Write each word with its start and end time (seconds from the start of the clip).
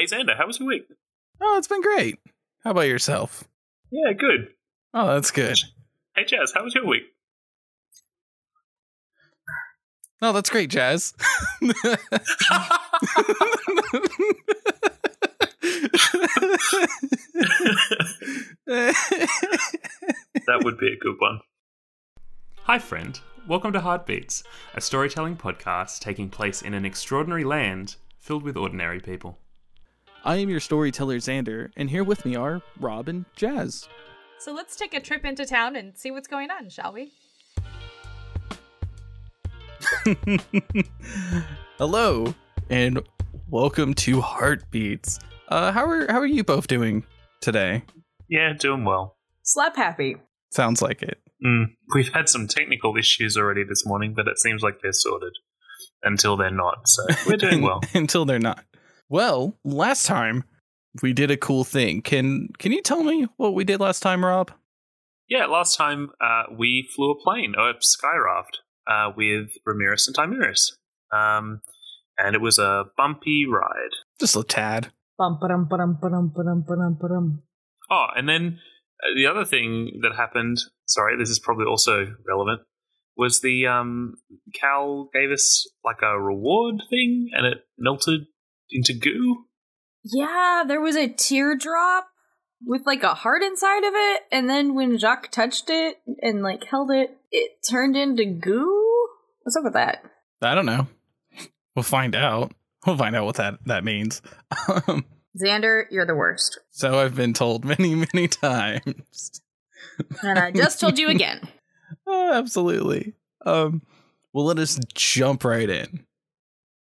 Hey 0.00 0.06
Xander, 0.06 0.34
how 0.34 0.46
was 0.46 0.58
your 0.58 0.66
week? 0.68 0.86
Oh, 1.42 1.58
it's 1.58 1.68
been 1.68 1.82
great. 1.82 2.18
How 2.64 2.70
about 2.70 2.88
yourself? 2.88 3.44
Yeah, 3.90 4.14
good. 4.14 4.48
Oh, 4.94 5.08
that's 5.08 5.30
good. 5.30 5.58
Hey 6.16 6.24
Jazz, 6.24 6.54
how 6.54 6.64
was 6.64 6.74
your 6.74 6.86
week? 6.86 7.02
Oh, 10.22 10.32
that's 10.32 10.48
great, 10.48 10.70
Jazz. 10.70 11.12
that 11.60 12.00
would 20.64 20.78
be 20.78 20.94
a 20.94 20.96
good 20.98 21.16
one. 21.18 21.40
Hi, 22.62 22.78
friend. 22.78 23.20
Welcome 23.46 23.74
to 23.74 23.80
Heartbeats, 23.80 24.44
a 24.74 24.80
storytelling 24.80 25.36
podcast 25.36 25.98
taking 25.98 26.30
place 26.30 26.62
in 26.62 26.72
an 26.72 26.86
extraordinary 26.86 27.44
land 27.44 27.96
filled 28.16 28.44
with 28.44 28.56
ordinary 28.56 29.00
people. 29.00 29.36
I 30.22 30.36
am 30.36 30.50
your 30.50 30.60
storyteller, 30.60 31.16
Xander, 31.16 31.70
and 31.78 31.88
here 31.88 32.04
with 32.04 32.26
me 32.26 32.36
are 32.36 32.60
Rob 32.78 33.08
and 33.08 33.24
Jazz. 33.36 33.88
So 34.38 34.52
let's 34.52 34.76
take 34.76 34.92
a 34.92 35.00
trip 35.00 35.24
into 35.24 35.46
town 35.46 35.76
and 35.76 35.96
see 35.96 36.10
what's 36.10 36.28
going 36.28 36.50
on, 36.50 36.68
shall 36.68 36.92
we? 36.92 37.10
Hello, 41.78 42.34
and 42.68 43.00
welcome 43.48 43.94
to 43.94 44.20
Heartbeats. 44.20 45.20
Uh, 45.48 45.72
how 45.72 45.86
are 45.86 46.06
how 46.12 46.18
are 46.18 46.26
you 46.26 46.44
both 46.44 46.66
doing 46.66 47.02
today? 47.40 47.82
Yeah, 48.28 48.52
doing 48.52 48.84
well. 48.84 49.16
Slap 49.42 49.74
happy. 49.74 50.16
Sounds 50.50 50.82
like 50.82 51.02
it. 51.02 51.18
Mm, 51.44 51.76
we've 51.94 52.12
had 52.12 52.28
some 52.28 52.46
technical 52.46 52.94
issues 52.98 53.38
already 53.38 53.64
this 53.64 53.86
morning, 53.86 54.12
but 54.14 54.28
it 54.28 54.38
seems 54.38 54.62
like 54.62 54.82
they're 54.82 54.92
sorted 54.92 55.32
until 56.02 56.36
they're 56.36 56.50
not. 56.50 56.86
So 56.86 57.06
we're 57.26 57.36
doing 57.38 57.62
well. 57.62 57.80
Until 57.94 58.26
they're 58.26 58.38
not. 58.38 58.64
Well, 59.10 59.58
last 59.64 60.06
time 60.06 60.44
we 61.02 61.12
did 61.12 61.32
a 61.32 61.36
cool 61.36 61.64
thing. 61.64 62.00
Can 62.00 62.48
can 62.58 62.70
you 62.70 62.80
tell 62.80 63.02
me 63.02 63.26
what 63.36 63.54
we 63.54 63.64
did 63.64 63.80
last 63.80 64.00
time, 64.00 64.24
Rob? 64.24 64.52
Yeah, 65.28 65.46
last 65.46 65.76
time 65.76 66.10
uh, 66.20 66.44
we 66.56 66.88
flew 66.94 67.10
a 67.10 67.20
plane, 67.20 67.54
or 67.58 67.70
a 67.70 67.74
skyraft, 67.74 68.58
uh, 68.86 69.12
with 69.16 69.50
Ramirez 69.66 70.06
and 70.08 70.16
Timiris. 70.16 70.72
Um, 71.12 71.60
and 72.16 72.36
it 72.36 72.40
was 72.40 72.58
a 72.58 72.84
bumpy 72.96 73.46
ride. 73.46 73.94
Just 74.20 74.36
a 74.36 74.44
tad. 74.44 74.92
Oh, 77.90 78.06
and 78.16 78.28
then 78.28 78.58
uh, 79.02 79.14
the 79.16 79.26
other 79.26 79.44
thing 79.44 80.00
that 80.02 80.14
happened, 80.16 80.58
sorry, 80.86 81.16
this 81.16 81.30
is 81.30 81.40
probably 81.40 81.66
also 81.66 82.14
relevant, 82.26 82.60
was 83.16 83.40
the 83.40 83.66
um, 83.66 84.14
Cal 84.54 85.10
gave 85.12 85.30
us 85.30 85.68
like 85.84 86.02
a 86.02 86.20
reward 86.20 86.76
thing 86.88 87.30
and 87.32 87.44
it 87.46 87.58
melted 87.76 88.22
into 88.72 88.92
goo. 88.94 89.44
Yeah, 90.04 90.64
there 90.66 90.80
was 90.80 90.96
a 90.96 91.08
teardrop 91.08 92.08
with 92.64 92.82
like 92.86 93.02
a 93.02 93.14
heart 93.14 93.42
inside 93.42 93.84
of 93.84 93.92
it, 93.94 94.22
and 94.32 94.48
then 94.48 94.74
when 94.74 94.98
Jacques 94.98 95.30
touched 95.30 95.68
it 95.68 95.96
and 96.22 96.42
like 96.42 96.64
held 96.64 96.90
it, 96.90 97.16
it 97.30 97.58
turned 97.68 97.96
into 97.96 98.24
goo. 98.24 99.08
What's 99.42 99.56
up 99.56 99.64
with 99.64 99.74
that? 99.74 100.02
I 100.42 100.54
don't 100.54 100.66
know. 100.66 100.86
We'll 101.76 101.82
find 101.82 102.14
out. 102.14 102.52
We'll 102.86 102.96
find 102.96 103.14
out 103.14 103.24
what 103.26 103.36
that 103.36 103.58
that 103.66 103.84
means. 103.84 104.22
Um, 104.68 105.04
Xander, 105.40 105.84
you're 105.90 106.06
the 106.06 106.14
worst. 106.14 106.58
so 106.70 106.98
I've 106.98 107.14
been 107.14 107.32
told 107.34 107.64
many 107.64 107.94
many 107.94 108.26
times. 108.28 109.40
And 110.22 110.38
I 110.38 110.50
just 110.50 110.80
told 110.80 110.98
you 110.98 111.08
again. 111.08 111.40
Oh, 112.06 112.32
absolutely. 112.34 113.14
Um, 113.44 113.82
well, 114.32 114.44
let 114.44 114.60
us 114.60 114.78
jump 114.94 115.44
right 115.44 115.68
in. 115.68 116.06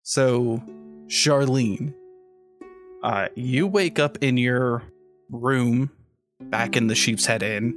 So, 0.03 0.61
Charlene, 1.09 1.95
uh, 3.01 3.29
you 3.33 3.65
wake 3.65 3.97
up 3.97 4.19
in 4.21 4.37
your 4.37 4.83
room 5.31 5.89
back 6.39 6.77
in 6.77 6.85
the 6.85 6.93
Sheep's 6.93 7.25
Head 7.25 7.41
Inn. 7.41 7.75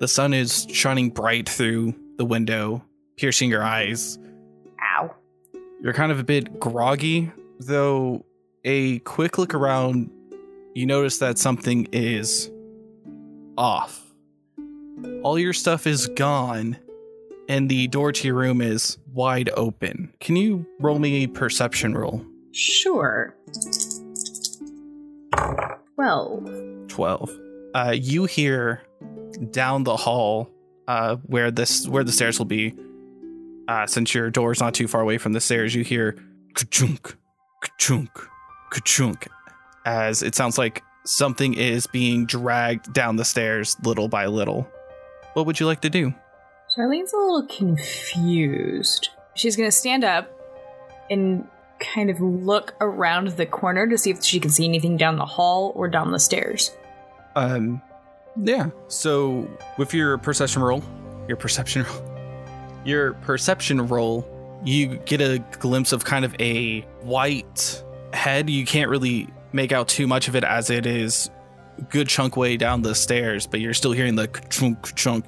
The 0.00 0.08
sun 0.08 0.32
is 0.32 0.66
shining 0.70 1.10
bright 1.10 1.46
through 1.46 1.94
the 2.16 2.24
window, 2.24 2.82
piercing 3.16 3.50
your 3.50 3.62
eyes. 3.62 4.18
Ow. 4.82 5.14
You're 5.82 5.92
kind 5.92 6.10
of 6.10 6.18
a 6.18 6.24
bit 6.24 6.58
groggy, 6.58 7.30
though. 7.60 8.24
A 8.64 8.98
quick 9.00 9.36
look 9.36 9.54
around, 9.54 10.10
you 10.74 10.86
notice 10.86 11.18
that 11.18 11.36
something 11.36 11.86
is 11.92 12.50
off. 13.58 14.02
All 15.22 15.38
your 15.38 15.52
stuff 15.52 15.86
is 15.86 16.06
gone, 16.06 16.78
and 17.48 17.68
the 17.68 17.86
door 17.88 18.12
to 18.12 18.26
your 18.26 18.36
room 18.36 18.60
is 18.60 18.98
wide 19.12 19.50
open. 19.56 20.12
Can 20.20 20.36
you 20.36 20.66
roll 20.80 20.98
me 20.98 21.24
a 21.24 21.26
perception 21.28 21.94
roll? 21.94 22.24
Sure. 22.52 23.34
Well, 25.96 26.44
12. 26.88 27.30
Uh, 27.74 27.94
you 27.96 28.24
hear 28.24 28.82
down 29.50 29.84
the 29.84 29.96
hall 29.96 30.50
uh, 30.88 31.16
where 31.26 31.50
this 31.50 31.86
where 31.88 32.04
the 32.04 32.12
stairs 32.12 32.38
will 32.38 32.46
be. 32.46 32.74
Uh, 33.68 33.86
since 33.86 34.14
your 34.14 34.30
door's 34.30 34.60
not 34.60 34.74
too 34.74 34.86
far 34.86 35.00
away 35.00 35.18
from 35.18 35.32
the 35.32 35.40
stairs, 35.40 35.74
you 35.74 35.82
hear 35.82 36.16
ka-chunk, 36.54 37.16
ka-chunk, 37.60 38.10
ka-chunk, 38.70 39.26
as 39.84 40.22
it 40.22 40.36
sounds 40.36 40.56
like 40.56 40.82
something 41.04 41.54
is 41.54 41.86
being 41.88 42.26
dragged 42.26 42.92
down 42.92 43.16
the 43.16 43.24
stairs 43.24 43.76
little 43.82 44.06
by 44.08 44.26
little. 44.26 44.68
What 45.34 45.46
would 45.46 45.58
you 45.58 45.66
like 45.66 45.80
to 45.80 45.90
do? 45.90 46.14
Charlene's 46.76 47.12
a 47.12 47.16
little 47.16 47.46
confused. 47.46 49.08
She's 49.34 49.56
gonna 49.56 49.72
stand 49.72 50.04
up 50.04 50.30
and 51.10 51.46
kind 51.78 52.10
of 52.10 52.20
look 52.20 52.74
around 52.80 53.28
the 53.28 53.46
corner 53.46 53.86
to 53.86 53.96
see 53.96 54.10
if 54.10 54.22
she 54.22 54.40
can 54.40 54.50
see 54.50 54.64
anything 54.64 54.96
down 54.96 55.16
the 55.16 55.24
hall 55.24 55.72
or 55.74 55.88
down 55.88 56.10
the 56.10 56.18
stairs. 56.18 56.74
Um, 57.34 57.80
yeah. 58.36 58.70
So 58.88 59.48
with 59.78 59.94
your 59.94 60.18
perception 60.18 60.62
roll, 60.62 60.82
your 61.28 61.36
perception 61.36 61.84
roll, 61.84 62.02
your 62.84 63.14
perception 63.14 63.86
roll, 63.86 64.26
you 64.64 64.96
get 64.98 65.20
a 65.20 65.38
glimpse 65.58 65.92
of 65.92 66.04
kind 66.04 66.24
of 66.24 66.34
a 66.40 66.82
white 67.02 67.82
head. 68.12 68.50
You 68.50 68.66
can't 68.66 68.90
really 68.90 69.28
make 69.52 69.72
out 69.72 69.88
too 69.88 70.06
much 70.06 70.28
of 70.28 70.36
it 70.36 70.44
as 70.44 70.68
it 70.70 70.84
is 70.84 71.30
good 71.88 72.08
chunk 72.08 72.36
way 72.36 72.56
down 72.56 72.82
the 72.82 72.94
stairs, 72.94 73.46
but 73.46 73.60
you're 73.60 73.74
still 73.74 73.92
hearing 73.92 74.16
the 74.16 74.28
chunk 74.50 74.94
chunk 74.94 75.24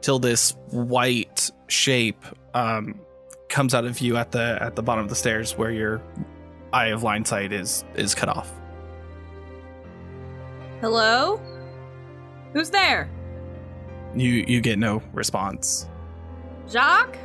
till 0.00 0.18
this 0.18 0.54
white 0.70 1.50
shape 1.68 2.24
um 2.54 3.00
comes 3.48 3.74
out 3.74 3.84
of 3.84 3.96
view 3.96 4.16
at 4.16 4.32
the 4.32 4.58
at 4.60 4.76
the 4.76 4.82
bottom 4.82 5.04
of 5.04 5.10
the 5.10 5.16
stairs 5.16 5.56
where 5.56 5.70
your 5.70 6.02
eye 6.72 6.88
of 6.88 7.02
line 7.02 7.24
sight 7.24 7.52
is 7.52 7.84
is 7.94 8.14
cut 8.14 8.28
off. 8.28 8.52
Hello? 10.80 11.40
Who's 12.52 12.70
there? 12.70 13.10
You 14.14 14.44
you 14.46 14.60
get 14.60 14.78
no 14.78 15.02
response. 15.12 15.88
Jacques? 16.68 17.18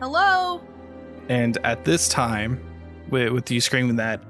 Hello? 0.00 0.60
And 1.28 1.58
at 1.64 1.84
this 1.84 2.08
time, 2.08 2.60
with, 3.10 3.32
with 3.32 3.50
you 3.50 3.60
screaming 3.60 3.96
that, 3.96 4.22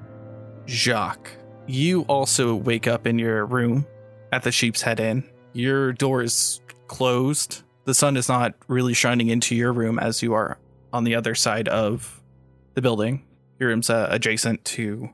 Jacques, 0.66 1.30
you 1.66 2.02
also 2.02 2.54
wake 2.54 2.86
up 2.86 3.06
in 3.06 3.18
your 3.18 3.44
room 3.44 3.86
at 4.32 4.42
the 4.42 4.52
Sheep's 4.52 4.80
Head 4.80 5.00
Inn. 5.00 5.24
Your 5.52 5.92
door 5.92 6.22
is 6.22 6.60
closed. 6.88 7.62
The 7.84 7.94
sun 7.94 8.16
is 8.16 8.28
not 8.28 8.54
really 8.68 8.94
shining 8.94 9.28
into 9.28 9.54
your 9.54 9.72
room 9.72 9.98
as 9.98 10.22
you 10.22 10.34
are 10.34 10.58
on 10.92 11.04
the 11.04 11.14
other 11.14 11.34
side 11.34 11.68
of 11.68 12.22
the 12.74 12.82
building. 12.82 13.24
Your 13.58 13.70
room's 13.70 13.90
uh, 13.90 14.08
adjacent 14.10 14.64
to 14.66 15.10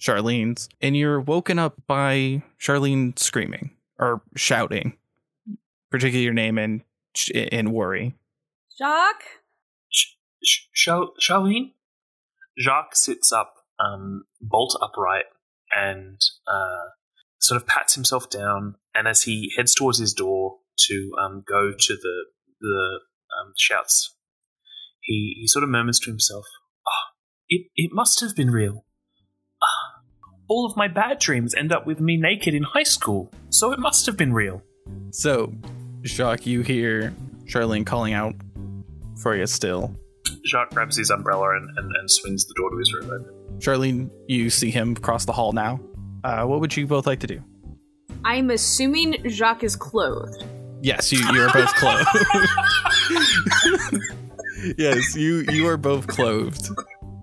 Charlene's. 0.00 0.68
And 0.80 0.96
you're 0.96 1.20
woken 1.20 1.58
up 1.58 1.74
by 1.86 2.42
Charlene 2.60 3.18
screaming 3.18 3.70
or 3.98 4.22
shouting, 4.36 4.96
particularly 5.90 6.24
your 6.24 6.34
name 6.34 6.58
in, 6.58 6.82
in 7.34 7.72
worry. 7.72 8.14
Jacques? 8.78 9.24
Sh- 9.90 10.14
sh- 10.42 10.66
Char- 10.72 11.10
Charlene? 11.20 11.72
Jacques 12.58 12.96
sits 12.96 13.32
up, 13.32 13.54
um, 13.78 14.24
bolt 14.40 14.76
upright, 14.80 15.26
and 15.70 16.20
uh, 16.46 16.90
sort 17.38 17.60
of 17.60 17.66
pats 17.66 17.94
himself 17.94 18.30
down. 18.30 18.76
And 18.94 19.06
as 19.06 19.22
he 19.22 19.52
heads 19.56 19.74
towards 19.74 19.98
his 19.98 20.12
door 20.12 20.58
to 20.86 21.10
um, 21.22 21.42
go 21.46 21.72
to 21.72 21.94
the 21.94 22.24
the 22.60 23.00
um, 23.40 23.52
shouts, 23.56 24.16
he, 25.00 25.36
he 25.40 25.46
sort 25.46 25.62
of 25.62 25.68
murmurs 25.68 25.98
to 26.00 26.10
himself, 26.10 26.44
"Ah, 26.86 27.12
it, 27.48 27.66
it 27.76 27.90
must 27.92 28.20
have 28.20 28.34
been 28.34 28.50
real. 28.50 28.84
Ah, 29.62 30.02
all 30.48 30.66
of 30.66 30.76
my 30.76 30.88
bad 30.88 31.18
dreams 31.18 31.54
end 31.54 31.72
up 31.72 31.86
with 31.86 32.00
me 32.00 32.16
naked 32.16 32.54
in 32.54 32.62
high 32.62 32.82
school, 32.82 33.30
so 33.50 33.72
it 33.72 33.78
must 33.78 34.06
have 34.06 34.16
been 34.16 34.32
real. 34.32 34.62
So, 35.10 35.52
Jacques, 36.02 36.46
you 36.46 36.62
hear 36.62 37.14
Charlene 37.44 37.86
calling 37.86 38.14
out 38.14 38.34
for 39.16 39.36
you 39.36 39.46
still. 39.46 39.94
Jacques 40.46 40.70
grabs 40.70 40.96
his 40.96 41.10
umbrella 41.10 41.56
and, 41.56 41.68
and, 41.76 41.92
and 41.96 42.10
swings 42.10 42.46
the 42.46 42.54
door 42.56 42.70
to 42.70 42.78
his 42.78 42.92
room 42.94 43.10
open. 43.10 43.58
Charlene, 43.58 44.10
you 44.28 44.50
see 44.50 44.70
him 44.70 44.94
cross 44.94 45.24
the 45.24 45.32
hall 45.32 45.52
now. 45.52 45.80
Uh, 46.24 46.44
what 46.44 46.60
would 46.60 46.76
you 46.76 46.86
both 46.86 47.06
like 47.06 47.20
to 47.20 47.26
do? 47.26 47.42
I'm 48.24 48.50
assuming 48.50 49.16
Jacques 49.28 49.64
is 49.64 49.76
clothed. 49.76 50.44
Yes, 50.82 51.12
you, 51.12 51.18
you 51.32 51.42
are 51.42 51.52
both 51.52 51.74
clothed. 51.74 52.06
yes, 54.78 55.16
you 55.16 55.44
you 55.50 55.68
are 55.68 55.76
both 55.76 56.06
clothed. 56.06 56.68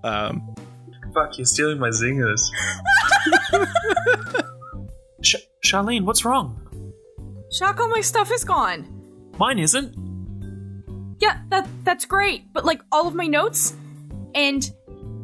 Um, 0.04 0.54
Fuck, 1.14 1.38
you're 1.38 1.46
stealing 1.46 1.78
my 1.78 1.88
zingers. 1.88 2.40
Sh- 5.22 5.36
Charlene, 5.64 6.04
what's 6.04 6.24
wrong? 6.24 6.60
Jacques, 7.50 7.80
all 7.80 7.88
my 7.88 8.02
stuff 8.02 8.30
is 8.30 8.44
gone. 8.44 8.86
Mine 9.38 9.58
isn't. 9.58 9.94
Yeah, 11.20 11.40
that 11.48 11.66
that's 11.84 12.04
great. 12.04 12.52
But 12.52 12.64
like 12.64 12.82
all 12.92 13.08
of 13.08 13.14
my 13.14 13.26
notes 13.26 13.74
and 14.34 14.70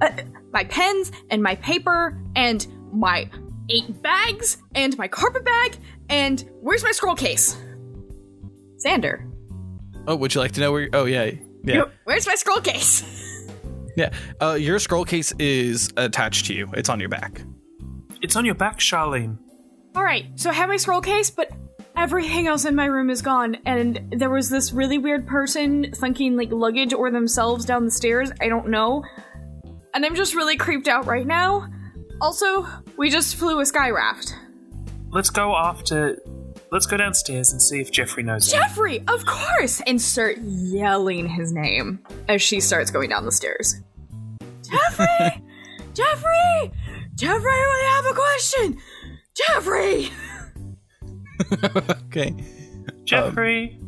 uh, 0.00 0.11
my 0.52 0.64
pens 0.64 1.12
and 1.31 1.43
my 1.43 1.56
paper 1.56 2.19
and 2.35 2.67
my 2.93 3.28
eight 3.69 4.02
bags 4.02 4.56
and 4.75 4.96
my 4.96 5.08
carpet 5.08 5.44
bag 5.44 5.76
and 6.08 6.49
where's 6.61 6.82
my 6.82 6.93
scroll 6.93 7.14
case? 7.14 7.56
Xander. 8.84 9.29
Oh, 10.06 10.17
would 10.17 10.34
you 10.34 10.40
like 10.40 10.52
to 10.52 10.61
know 10.61 10.73
where? 10.73 10.88
Oh 10.93 11.05
yeah, 11.05 11.31
yeah, 11.64 11.84
Where's 12.05 12.26
my 12.26 12.34
scroll 12.34 12.61
case? 12.61 13.49
yeah. 13.96 14.12
Uh, 14.40 14.55
your 14.55 14.79
scroll 14.79 15.05
case 15.05 15.32
is 15.38 15.93
attached 15.96 16.46
to 16.46 16.55
you. 16.55 16.69
It's 16.75 16.88
on 16.88 16.99
your 16.99 17.08
back. 17.08 17.43
It's 18.20 18.37
on 18.37 18.44
your 18.44 18.55
back, 18.55 18.79
Charlene. 18.79 19.38
All 19.94 20.02
right, 20.02 20.26
so 20.37 20.50
I 20.50 20.55
have 20.55 20.69
my 20.69 20.76
scroll 20.76 21.00
case, 21.00 21.31
but 21.31 21.50
everything 21.96 22.46
else 22.46 22.64
in 22.64 22.75
my 22.75 22.87
room 22.87 23.11
is 23.11 23.23
gone. 23.23 23.56
And 23.67 24.14
there 24.17 24.31
was 24.31 24.49
this 24.49 24.73
really 24.73 24.99
weird 24.99 25.26
person 25.26 25.93
thinking 25.94 26.37
like 26.37 26.50
luggage 26.50 26.94
or 26.94 27.11
themselves 27.11 27.64
down 27.64 27.85
the 27.85 27.90
stairs. 27.90 28.32
I 28.40 28.49
don't 28.49 28.69
know. 28.69 29.05
And 29.94 30.06
I'm 30.06 30.14
just 30.14 30.35
really 30.35 30.56
creeped 30.56 30.88
out 30.88 31.06
right 31.06 31.26
now. 31.26 31.69
Also, 32.20 32.67
we 32.96 33.11
just 33.11 33.37
flew 33.37 33.61
a 33.61 33.67
sky 33.67 33.90
raft. 33.90 34.35
Let's 35.11 35.28
go 35.31 35.55
after. 35.55 36.19
Let's 36.72 36.86
go 36.86 36.96
downstairs 36.96 37.52
and 37.52 37.60
see 37.60 37.82
if 37.82 37.92
Jeffrey 37.92 38.22
knows. 38.22 38.50
anything. 38.50 38.66
Jeffrey, 38.66 39.04
of 39.06 39.26
course! 39.26 39.82
And 39.86 40.00
start 40.00 40.38
yelling 40.38 41.28
his 41.28 41.52
name 41.52 41.98
as 42.30 42.40
she 42.40 42.60
starts 42.60 42.90
going 42.90 43.10
down 43.10 43.26
the 43.26 43.32
stairs. 43.32 43.74
Jeffrey! 44.70 45.44
Jeffrey! 45.94 46.72
Jeffrey, 47.14 47.42
we 47.44 47.84
have 47.88 48.06
a 48.06 48.14
question! 48.14 48.78
Jeffrey! 49.34 50.08
okay, 52.06 52.34
Jeffrey. 53.04 53.78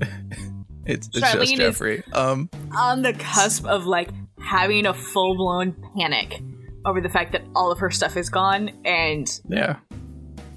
it's, 0.86 1.08
it's 1.08 1.32
just 1.32 1.56
Jeffrey. 1.56 2.04
Um, 2.12 2.50
on 2.76 3.02
the 3.02 3.14
cusp 3.14 3.66
of 3.66 3.84
like 3.84 4.10
having 4.38 4.86
a 4.86 4.94
full 4.94 5.34
blown 5.34 5.74
panic 5.96 6.40
over 6.86 7.00
the 7.00 7.08
fact 7.08 7.32
that 7.32 7.42
all 7.56 7.72
of 7.72 7.80
her 7.80 7.90
stuff 7.90 8.16
is 8.16 8.30
gone 8.30 8.70
and 8.84 9.40
yeah, 9.48 9.78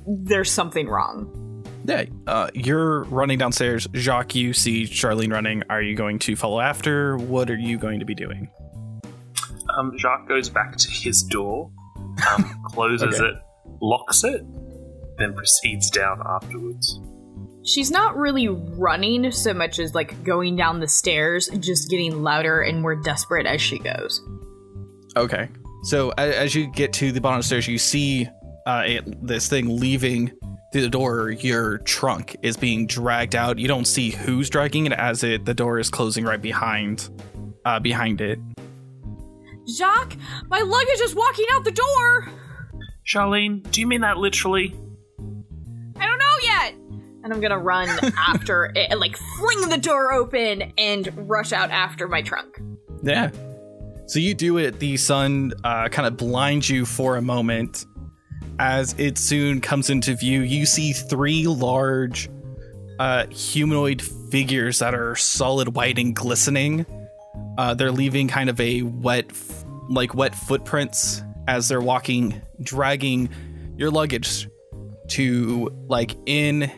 there's 0.06 0.52
something 0.52 0.88
wrong. 0.88 1.41
Yeah. 1.86 2.06
Uh, 2.28 2.50
you're 2.54 3.04
running 3.06 3.38
downstairs. 3.38 3.88
Jacques, 3.94 4.36
you 4.36 4.54
see 4.54 4.84
Charlene 4.84 5.32
running. 5.32 5.64
Are 5.70 5.82
you 5.82 5.96
going 5.96 6.20
to 6.20 6.36
follow 6.36 6.60
after? 6.60 7.18
What 7.18 7.50
are 7.50 7.58
you 7.58 7.78
going 7.78 8.00
to 8.00 8.06
be 8.06 8.16
doing? 8.16 8.50
Um, 9.78 9.98
Jacques 9.98 10.28
goes 10.28 10.50
back 10.50 10.76
to 10.78 10.92
his 10.92 11.24
door, 11.24 11.72
um, 12.30 12.62
closes 12.68 13.20
Okay. 13.20 13.30
it, 13.30 13.36
locks 13.82 14.24
it, 14.24 14.42
then 15.18 15.34
proceeds 15.34 15.90
down 15.90 16.22
afterwards. 16.26 17.00
She's 17.64 17.92
not 17.92 18.18
really 18.18 18.48
running 18.48 19.32
so 19.32 19.54
much 19.54 19.78
as 19.80 19.94
like 19.94 20.24
going 20.24 20.56
down 20.56 20.80
the 20.80 20.88
stairs, 20.88 21.48
just 21.60 21.90
getting 21.90 22.24
louder 22.24 22.62
and 22.62 22.82
more 22.82 22.96
desperate 22.96 23.46
as 23.46 23.62
she 23.62 23.78
goes. 23.80 24.22
Okay. 25.16 25.48
So 25.84 26.12
a- 26.18 26.40
as 26.40 26.56
you 26.56 26.68
get 26.68 26.92
to 26.94 27.12
the 27.12 27.22
bottom 27.22 27.38
of 27.38 27.44
the 27.44 27.48
stairs, 27.48 27.68
you 27.68 27.78
see 27.78 28.28
uh, 28.66 28.84
it, 28.86 29.26
this 29.28 29.48
thing 29.48 29.80
leaving 29.80 30.32
through 30.72 30.82
the 30.82 30.90
door. 30.90 31.32
Your 31.32 31.80
trunk 31.80 32.36
is 32.42 32.58
being 32.58 32.88
dragged 32.88 33.36
out. 33.36 33.60
You 33.60 33.68
don't 33.68 33.86
see 33.86 34.12
who's 34.12 34.50
dragging 34.50 34.86
it 34.86 34.94
as 34.94 35.24
it 35.24 35.46
the 35.46 35.54
door 35.54 35.80
is 35.80 35.90
closing 35.90 36.24
right 36.24 36.42
behind 36.42 37.10
uh, 37.66 37.80
behind 37.80 38.22
it. 38.22 38.40
Jacques, 39.68 40.18
my 40.50 40.62
luggage 40.62 41.00
is 41.02 41.16
walking 41.16 41.46
out 41.52 41.64
the 41.64 41.72
door! 41.72 42.30
Charlene, 43.06 43.70
do 43.72 43.82
you 43.82 43.88
mean 43.88 44.02
that 44.02 44.18
literally? 44.18 44.74
I 46.00 46.06
don't 46.06 46.18
know 46.18 46.36
yet! 46.42 46.74
And 47.24 47.32
I'm 47.32 47.40
gonna 47.40 47.60
run 47.60 47.88
after 48.28 48.66
it 48.76 48.88
and 48.90 49.00
like 49.00 49.16
fling 49.38 49.70
the 49.70 49.78
door 49.78 50.14
open 50.14 50.74
and 50.78 51.30
rush 51.30 51.54
out 51.54 51.70
after 51.70 52.08
my 52.08 52.22
trunk. 52.22 52.60
Yeah. 53.04 53.30
So 54.08 54.20
you 54.20 54.34
do 54.34 54.58
it. 54.58 54.80
The 54.80 54.98
sun 54.98 55.54
uh, 55.64 55.88
kind 55.90 56.08
of 56.08 56.18
blinds 56.18 56.70
you 56.70 56.86
for 56.86 57.16
a 57.18 57.22
moment. 57.22 57.86
As 58.62 58.94
it 59.00 59.18
soon 59.18 59.60
comes 59.60 59.90
into 59.90 60.14
view, 60.14 60.42
you 60.42 60.68
see 60.68 60.94
three 60.94 61.48
large 61.48 62.30
uh, 63.00 63.26
humanoid 63.26 64.04
figures 64.04 64.78
that 64.78 64.94
are 64.94 65.16
solid 65.16 65.74
white 65.74 65.98
and 65.98 66.16
glistening. 66.16 66.86
Uh, 67.58 67.74
they're 67.74 67.92
leaving 67.92 68.28
kind 68.28 68.52
of 68.52 68.62
a 68.62 68.84
wet, 68.84 69.26
f- 69.32 69.66
like 69.90 70.14
wet 70.14 70.36
footprints 70.36 71.24
as 71.48 71.70
they're 71.70 71.82
walking, 71.82 72.40
dragging 72.62 73.30
your 73.78 73.90
luggage 73.90 74.48
to 75.08 75.76
like 75.88 76.16
in 76.28 76.72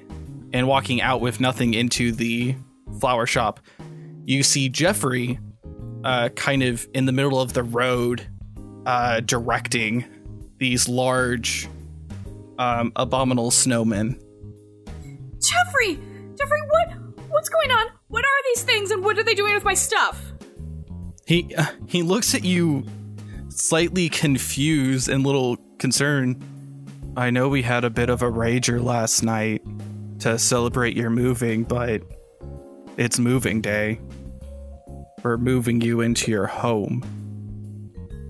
and 0.54 0.66
walking 0.70 1.02
out 1.02 1.20
with 1.20 1.42
nothing 1.42 1.74
into 1.74 2.14
the 2.14 2.56
flower 3.02 3.26
shop. 3.26 3.60
You 4.24 4.44
see 4.44 4.70
Jeffrey 4.70 5.38
uh, 6.06 6.30
kind 6.30 6.64
of 6.64 6.88
in 6.94 7.08
the 7.08 7.12
middle 7.12 7.42
of 7.42 7.52
the 7.52 7.64
road, 7.64 8.26
uh, 8.86 9.20
directing 9.20 10.06
these 10.60 10.88
large, 10.88 11.68
um, 12.60 12.92
abominable 12.96 13.52
snowmen. 13.52 14.20
Jeffrey! 15.42 16.00
Jeffrey, 16.38 16.62
what? 16.70 16.98
What's 17.30 17.50
going 17.50 17.72
on? 17.72 17.88
What 18.08 18.24
are 18.24 18.44
these 18.54 18.64
things 18.64 18.92
and 18.92 19.04
what 19.04 19.18
are 19.18 19.24
they 19.24 19.34
doing 19.34 19.54
with 19.54 19.64
my 19.64 19.74
stuff? 19.74 20.34
He 21.26 21.54
uh, 21.56 21.66
he 21.88 22.04
looks 22.04 22.36
at 22.36 22.44
you, 22.44 22.86
slightly 23.50 24.10
confused 24.10 25.10
and 25.10 25.26
little 25.26 25.58
concerned. 25.80 26.44
I 27.16 27.30
know 27.30 27.50
we 27.50 27.62
had 27.62 27.84
a 27.84 27.90
bit 27.90 28.10
of 28.10 28.22
a 28.22 28.32
rager 28.32 28.84
last 28.84 29.24
night 29.24 29.62
to 30.20 30.40
celebrate 30.40 30.96
your 30.96 31.10
moving, 31.10 31.64
but 31.64 32.02
it's 32.98 33.20
moving 33.20 33.62
day. 33.62 34.00
We're 35.24 35.38
moving 35.38 35.82
you 35.82 36.02
into 36.02 36.32
your 36.32 36.48
home. 36.48 37.02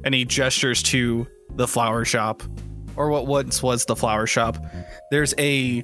And 0.05 0.13
he 0.13 0.25
gestures 0.25 0.83
to 0.83 1.27
the 1.55 1.67
flower 1.67 2.05
shop, 2.05 2.43
or 2.95 3.09
what 3.09 3.27
once 3.27 3.61
was 3.63 3.85
the 3.85 3.95
flower 3.95 4.27
shop. 4.27 4.57
There's 5.11 5.33
a, 5.37 5.83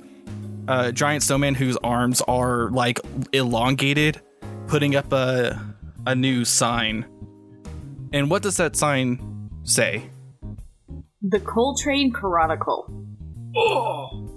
uh 0.68 0.92
giant 0.92 1.24
snowman 1.24 1.56
whose 1.56 1.78
arms 1.78 2.22
are 2.22 2.70
like 2.70 3.00
elongated, 3.34 4.22
putting 4.68 4.96
up 4.96 5.12
a 5.12 5.60
a 6.06 6.16
new 6.16 6.46
sign. 6.46 7.06
And 8.14 8.30
what 8.30 8.42
does 8.42 8.58
that 8.58 8.76
sign 8.76 9.50
say? 9.64 10.10
The 11.22 11.40
Coltrane 11.40 12.12
Chronicle. 12.12 12.92
Oh, 13.56 14.30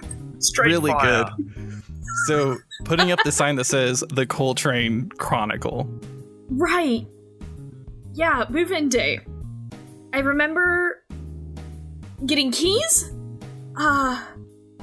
straight 0.38 0.68
really 0.68 0.90
fire. 0.90 1.24
good. 1.36 1.82
So, 2.26 2.58
putting 2.84 3.12
up 3.12 3.20
the 3.24 3.32
sign 3.32 3.56
that 3.56 3.64
says 3.64 4.02
the 4.10 4.26
Coltrane 4.26 5.08
Chronicle. 5.18 5.88
Right. 6.50 7.06
Yeah, 8.14 8.44
move 8.48 8.72
in 8.72 8.88
day. 8.88 9.20
I 10.12 10.18
remember 10.18 10.87
getting 12.26 12.50
keys? 12.50 13.12
Uh, 13.76 14.22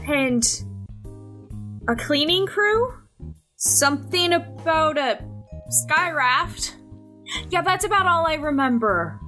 and 0.07 0.63
a 1.87 1.95
cleaning 1.95 2.45
crew? 2.45 2.93
Something 3.57 4.33
about 4.33 4.97
a 4.97 5.19
sky 5.69 6.11
raft? 6.11 6.75
Yeah, 7.49 7.61
that's 7.61 7.85
about 7.85 8.05
all 8.05 8.27
I 8.27 8.35
remember. 8.35 9.19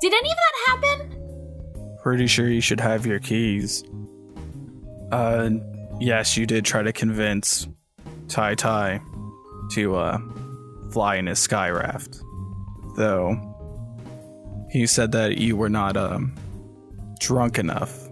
Did 0.00 0.12
any 0.12 0.30
of 0.30 0.36
that 0.36 0.54
happen? 0.66 1.96
Pretty 2.02 2.26
sure 2.26 2.48
you 2.48 2.60
should 2.60 2.80
have 2.80 3.04
your 3.04 3.18
keys. 3.18 3.84
Uh, 5.10 5.50
yes, 6.00 6.36
you 6.36 6.46
did 6.46 6.64
try 6.64 6.82
to 6.82 6.92
convince 6.92 7.68
Tai 8.28 8.54
Tai 8.54 9.00
to, 9.72 9.96
uh, 9.96 10.18
fly 10.92 11.16
in 11.16 11.26
his 11.26 11.38
sky 11.38 11.68
raft. 11.70 12.20
Though, 12.96 13.36
he 14.70 14.86
said 14.86 15.12
that 15.12 15.38
you 15.38 15.56
were 15.56 15.68
not, 15.68 15.96
um, 15.96 16.34
drunk 17.18 17.58
enough. 17.58 18.08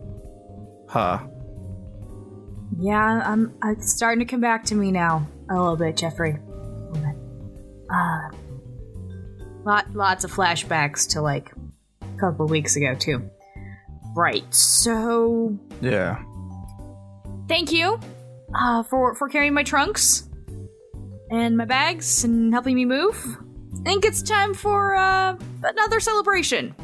Huh. 0.89 1.19
Yeah, 2.79 3.23
I'm. 3.25 3.55
It's 3.65 3.93
starting 3.93 4.19
to 4.21 4.31
come 4.31 4.41
back 4.41 4.65
to 4.67 4.75
me 4.75 4.91
now 4.93 5.27
a 5.51 5.55
little 5.55 5.77
bit, 5.77 5.97
Jeffrey. 5.97 6.33
A 6.33 6.91
little 6.93 7.03
bit. 7.03 7.17
Uh, 7.91 8.29
lot, 9.65 9.95
lots 9.95 10.25
of 10.25 10.33
flashbacks 10.33 11.09
to 11.11 11.21
like 11.23 11.53
a 12.03 12.19
couple 12.21 12.47
weeks 12.47 12.77
ago 12.77 12.95
too. 12.95 13.31
Right. 14.15 14.53
So, 14.55 15.59
Yeah. 15.81 16.23
thank 17.49 17.71
you, 17.73 17.99
uh, 18.55 18.83
for 18.85 19.15
for 19.15 19.29
carrying 19.29 19.55
my 19.55 19.63
trunks 19.63 20.29
and 21.31 21.57
my 21.57 21.65
bags 21.65 22.25
and 22.25 22.53
helping 22.53 22.75
me 22.75 22.85
move. 22.85 23.17
I 23.81 23.83
think 23.89 24.05
it's 24.05 24.23
time 24.23 24.55
for 24.55 24.97
uh, 24.97 25.37
another 25.63 26.01
celebration. 26.01 26.75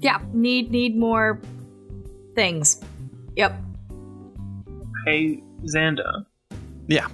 Yeah, 0.00 0.20
need 0.32 0.70
need 0.70 0.96
more 0.96 1.40
things. 2.34 2.80
Yep. 3.36 3.54
Hey, 5.04 5.42
Xander. 5.64 6.26
Yeah. 6.86 7.08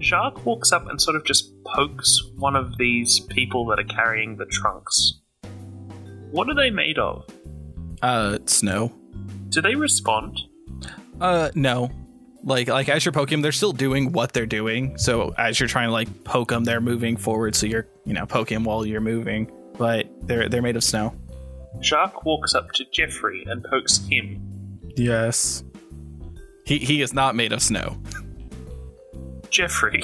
Jacques 0.00 0.44
walks 0.44 0.72
up 0.72 0.88
and 0.88 1.00
sort 1.00 1.16
of 1.16 1.24
just 1.24 1.52
pokes 1.64 2.20
one 2.36 2.56
of 2.56 2.76
these 2.76 3.20
people 3.20 3.64
that 3.66 3.78
are 3.80 3.84
carrying 3.84 4.36
the 4.36 4.44
trunks 4.46 5.20
What 6.30 6.48
are 6.48 6.54
they 6.54 6.70
made 6.70 6.98
of? 6.98 7.24
Uh, 8.02 8.38
snow. 8.46 8.92
Do 9.50 9.62
they 9.62 9.76
respond? 9.76 10.40
Uh, 11.20 11.50
no. 11.54 11.90
Like, 12.42 12.68
like 12.68 12.88
as 12.88 13.04
you're 13.04 13.12
poking 13.12 13.36
them, 13.36 13.42
they're 13.42 13.52
still 13.52 13.72
doing 13.72 14.12
what 14.12 14.32
they're 14.32 14.44
doing. 14.44 14.98
So 14.98 15.32
as 15.38 15.58
you're 15.60 15.68
trying 15.68 15.88
to 15.88 15.92
like 15.92 16.24
poke 16.24 16.48
them, 16.50 16.64
they're 16.64 16.80
moving 16.80 17.16
forward. 17.16 17.54
So 17.54 17.66
you're, 17.66 17.86
you 18.04 18.12
know, 18.12 18.26
poking 18.26 18.56
'em 18.56 18.64
while 18.64 18.84
you're 18.84 19.00
moving. 19.00 19.50
But 19.78 20.08
they're 20.26 20.48
they're 20.48 20.60
made 20.60 20.76
of 20.76 20.84
snow. 20.84 21.14
Jacques 21.82 22.24
walks 22.24 22.54
up 22.54 22.72
to 22.72 22.84
Jeffrey 22.92 23.44
and 23.46 23.64
pokes 23.64 24.04
him. 24.10 24.80
Yes. 24.96 25.64
He 26.66 26.78
he 26.78 27.02
is 27.02 27.12
not 27.12 27.34
made 27.34 27.52
of 27.52 27.62
snow. 27.62 27.98
Jeffrey, 29.50 30.02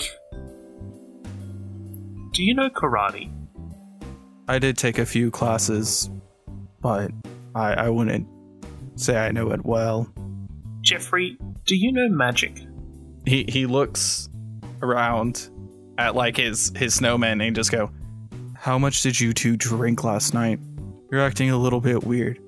do 2.33 2.43
you 2.45 2.55
know 2.55 2.71
karate? 2.71 3.31
I 4.47 4.59
did 4.59 4.77
take 4.77 4.99
a 4.99 5.07
few 5.07 5.31
classes, 5.31 6.11
but 6.81 7.11
I 7.55 7.75
I 7.75 7.89
wouldn't 7.89 8.29
say 8.97 9.17
I 9.17 9.31
know 9.33 9.51
it 9.51 9.65
well. 9.65 10.13
Jeffrey, 10.83 11.39
do 11.67 11.77
you 11.77 11.93
know 11.93 12.09
magic? 12.09 12.61
He 13.27 13.45
he 13.49 13.67
looks 13.67 14.29
around 14.83 15.49
at 15.99 16.15
like 16.15 16.37
his 16.37 16.73
his 16.77 16.95
snowman 16.95 17.41
and 17.41 17.57
just 17.57 17.73
go, 17.73 17.91
"How 18.55 18.79
much 18.79 19.03
did 19.03 19.19
you 19.19 19.33
two 19.33 19.57
drink 19.57 20.05
last 20.05 20.35
night? 20.35 20.59
You're 21.11 21.21
acting 21.23 21.51
a 21.51 21.57
little 21.59 21.81
bit 21.81 22.05
weird." 22.05 22.39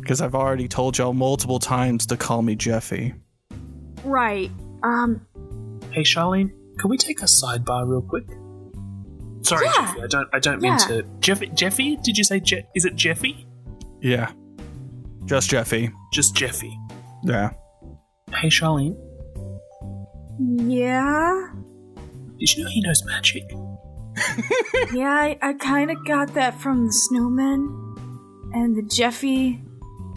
Because 0.00 0.20
I've 0.20 0.34
already 0.34 0.66
told 0.66 0.98
y'all 0.98 1.12
multiple 1.12 1.58
times 1.60 2.06
to 2.06 2.16
call 2.16 2.42
me 2.42 2.56
Jeffy. 2.56 3.14
Right. 4.04 4.50
Um, 4.82 5.20
Hey, 5.92 6.02
Charlene, 6.02 6.50
can 6.78 6.88
we 6.90 6.96
take 6.96 7.20
a 7.20 7.26
sidebar 7.26 7.86
real 7.86 8.00
quick? 8.02 8.24
Sorry, 9.42 9.66
Yeah. 9.66 9.72
Jeffy. 9.86 10.02
I 10.02 10.06
don't. 10.06 10.28
I 10.32 10.38
don't 10.38 10.60
mean 10.62 10.78
to. 10.88 11.02
Jeffy. 11.20 11.46
Jeffy? 11.54 11.96
Did 12.02 12.16
you 12.16 12.24
say? 12.24 12.40
Je- 12.40 12.66
is 12.74 12.84
it 12.86 12.96
Jeffy? 12.96 13.46
Yeah, 14.00 14.32
just 15.26 15.50
Jeffy. 15.50 15.90
Just 16.12 16.34
Jeffy. 16.34 16.76
Yeah. 17.24 17.50
Hey, 18.34 18.48
Charlene. 18.48 18.96
yeah. 20.38 21.48
Did 22.38 22.56
you 22.56 22.64
know 22.64 22.70
he 22.70 22.80
knows 22.80 23.04
magic? 23.04 23.44
Yeah, 24.92 25.10
I, 25.10 25.38
I 25.40 25.52
kind 25.54 25.90
of 25.90 26.04
got 26.06 26.34
that 26.34 26.60
from 26.60 26.86
the 26.86 26.92
snowman 26.92 27.60
and 28.52 28.76
the 28.76 28.82
Jeffy. 28.82 29.62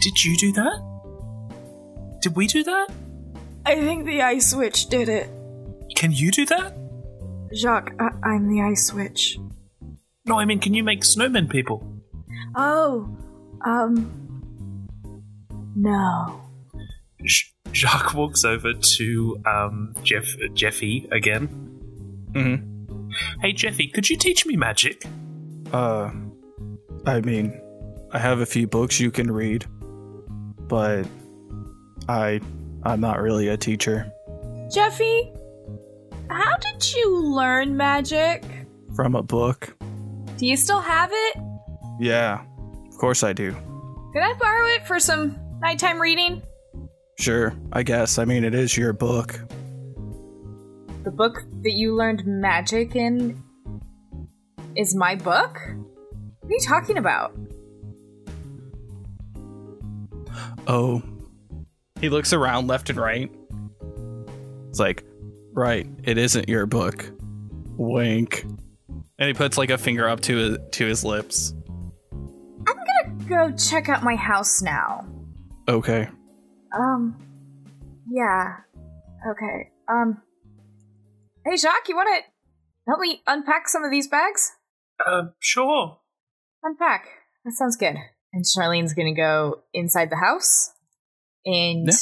Did 0.00 0.22
you 0.22 0.36
do 0.36 0.52
that? 0.52 2.18
Did 2.20 2.36
we 2.36 2.46
do 2.46 2.62
that? 2.62 2.88
I 3.64 3.76
think 3.76 4.04
the 4.04 4.22
ice 4.22 4.54
witch 4.54 4.86
did 4.86 5.08
it. 5.08 5.30
Can 5.94 6.12
you 6.12 6.30
do 6.30 6.44
that? 6.46 6.76
Jacques, 7.54 7.94
I, 7.98 8.10
I'm 8.22 8.48
the 8.48 8.62
ice 8.62 8.92
witch. 8.92 9.38
No, 10.26 10.38
I 10.38 10.44
mean, 10.44 10.58
can 10.58 10.74
you 10.74 10.84
make 10.84 11.02
snowmen 11.02 11.48
people? 11.48 12.02
Oh, 12.54 13.08
um, 13.64 14.88
no. 15.74 16.42
J- 17.24 17.46
Jacques 17.72 18.14
walks 18.14 18.44
over 18.44 18.74
to 18.74 19.42
um, 19.46 19.94
Jeff 20.02 20.26
Jeffy 20.54 21.08
again. 21.12 21.48
Mm-hmm. 22.32 22.75
Hey, 23.42 23.52
Jeffy, 23.52 23.88
could 23.88 24.08
you 24.08 24.16
teach 24.16 24.46
me 24.46 24.56
magic? 24.56 25.04
Uh, 25.72 26.10
I 27.06 27.20
mean, 27.20 27.60
I 28.12 28.18
have 28.18 28.40
a 28.40 28.46
few 28.46 28.66
books 28.66 28.98
you 29.00 29.10
can 29.10 29.30
read, 29.30 29.66
but 30.68 31.06
I 32.08 32.40
I'm 32.84 33.00
not 33.00 33.20
really 33.20 33.48
a 33.48 33.56
teacher. 33.56 34.10
Jeffy, 34.72 35.32
how 36.30 36.56
did 36.58 36.94
you 36.94 37.18
learn 37.18 37.76
magic? 37.76 38.44
From 38.94 39.14
a 39.14 39.22
book. 39.22 39.76
Do 40.36 40.46
you 40.46 40.56
still 40.56 40.80
have 40.80 41.10
it? 41.12 41.36
Yeah, 42.00 42.40
of 42.88 42.98
course 42.98 43.22
I 43.22 43.32
do. 43.32 43.52
Could 44.12 44.22
I 44.22 44.32
borrow 44.34 44.66
it 44.68 44.86
for 44.86 44.98
some 45.00 45.38
nighttime 45.60 46.00
reading? 46.00 46.42
Sure, 47.18 47.54
I 47.72 47.82
guess. 47.82 48.18
I 48.18 48.24
mean, 48.24 48.44
it 48.44 48.54
is 48.54 48.76
your 48.76 48.92
book. 48.92 49.40
The 51.06 51.12
book 51.12 51.44
that 51.62 51.70
you 51.70 51.94
learned 51.94 52.26
magic 52.26 52.96
in 52.96 53.40
is 54.74 54.92
my 54.96 55.14
book? 55.14 55.56
What 56.40 56.50
are 56.50 56.50
you 56.50 56.58
talking 56.66 56.98
about? 56.98 57.32
Oh. 60.66 61.00
He 62.00 62.08
looks 62.08 62.32
around 62.32 62.66
left 62.66 62.90
and 62.90 62.98
right. 62.98 63.32
It's 64.68 64.80
like, 64.80 65.04
right, 65.52 65.86
it 66.02 66.18
isn't 66.18 66.48
your 66.48 66.66
book. 66.66 67.08
Wink. 67.76 68.44
And 69.20 69.28
he 69.28 69.32
puts 69.32 69.56
like 69.56 69.70
a 69.70 69.78
finger 69.78 70.08
up 70.08 70.22
to 70.22 70.36
his, 70.36 70.58
to 70.72 70.86
his 70.86 71.04
lips. 71.04 71.54
I'm 72.66 72.74
gonna 72.74 73.28
go 73.28 73.56
check 73.56 73.88
out 73.88 74.02
my 74.02 74.16
house 74.16 74.60
now. 74.60 75.06
Okay. 75.68 76.08
Um, 76.76 77.16
yeah. 78.10 78.56
Okay. 79.30 79.70
Um, 79.88 80.20
hey, 81.48 81.56
Jacques, 81.56 81.88
you 81.88 81.96
wanna 81.96 82.20
help 82.86 83.00
me 83.00 83.22
unpack 83.26 83.68
some 83.68 83.84
of 83.84 83.90
these 83.90 84.08
bags? 84.08 84.52
Um, 85.04 85.32
sure. 85.40 85.98
Unpack. 86.62 87.06
That 87.44 87.52
sounds 87.52 87.76
good. 87.76 87.96
And 88.32 88.44
Charlene's 88.44 88.94
gonna 88.94 89.14
go 89.14 89.62
inside 89.72 90.10
the 90.10 90.16
house 90.16 90.72
and 91.44 91.86
Yeah. 91.86 91.92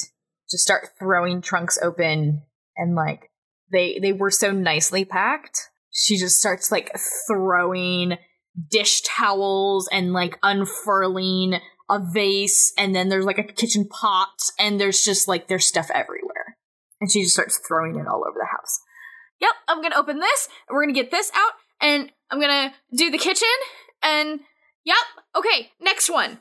just 0.50 0.64
start 0.64 0.90
throwing 0.98 1.42
trunks 1.42 1.78
open 1.82 2.42
and 2.76 2.94
like 2.94 3.30
they 3.72 3.98
they 4.00 4.12
were 4.12 4.30
so 4.30 4.50
nicely 4.50 5.04
packed. 5.04 5.70
She 5.90 6.16
just 6.16 6.38
starts 6.38 6.72
like 6.72 6.96
throwing 7.28 8.18
dish 8.70 9.02
towels 9.02 9.88
and 9.92 10.12
like 10.12 10.38
unfurling 10.42 11.60
a 11.90 12.00
vase 12.12 12.72
and 12.78 12.94
then 12.94 13.08
there's 13.08 13.24
like 13.26 13.38
a 13.38 13.42
kitchen 13.44 13.86
pot 13.88 14.34
and 14.58 14.80
there's 14.80 15.04
just 15.04 15.28
like 15.28 15.48
there's 15.48 15.66
stuff 15.66 15.90
everywhere. 15.92 16.56
And 17.00 17.10
she 17.10 17.22
just 17.22 17.34
starts 17.34 17.58
throwing 17.58 17.96
it 17.96 18.06
all 18.06 18.24
over 18.26 18.38
the 18.40 18.46
house. 18.50 18.80
Yep, 19.44 19.54
I'm 19.68 19.82
gonna 19.82 19.96
open 19.98 20.20
this 20.20 20.48
and 20.66 20.74
we're 20.74 20.84
gonna 20.84 20.94
get 20.94 21.10
this 21.10 21.30
out 21.34 21.52
and 21.78 22.10
I'm 22.30 22.40
gonna 22.40 22.72
do 22.96 23.10
the 23.10 23.18
kitchen 23.18 23.46
and 24.02 24.40
yep, 24.84 24.96
okay, 25.36 25.70
next 25.82 26.08
one. 26.08 26.40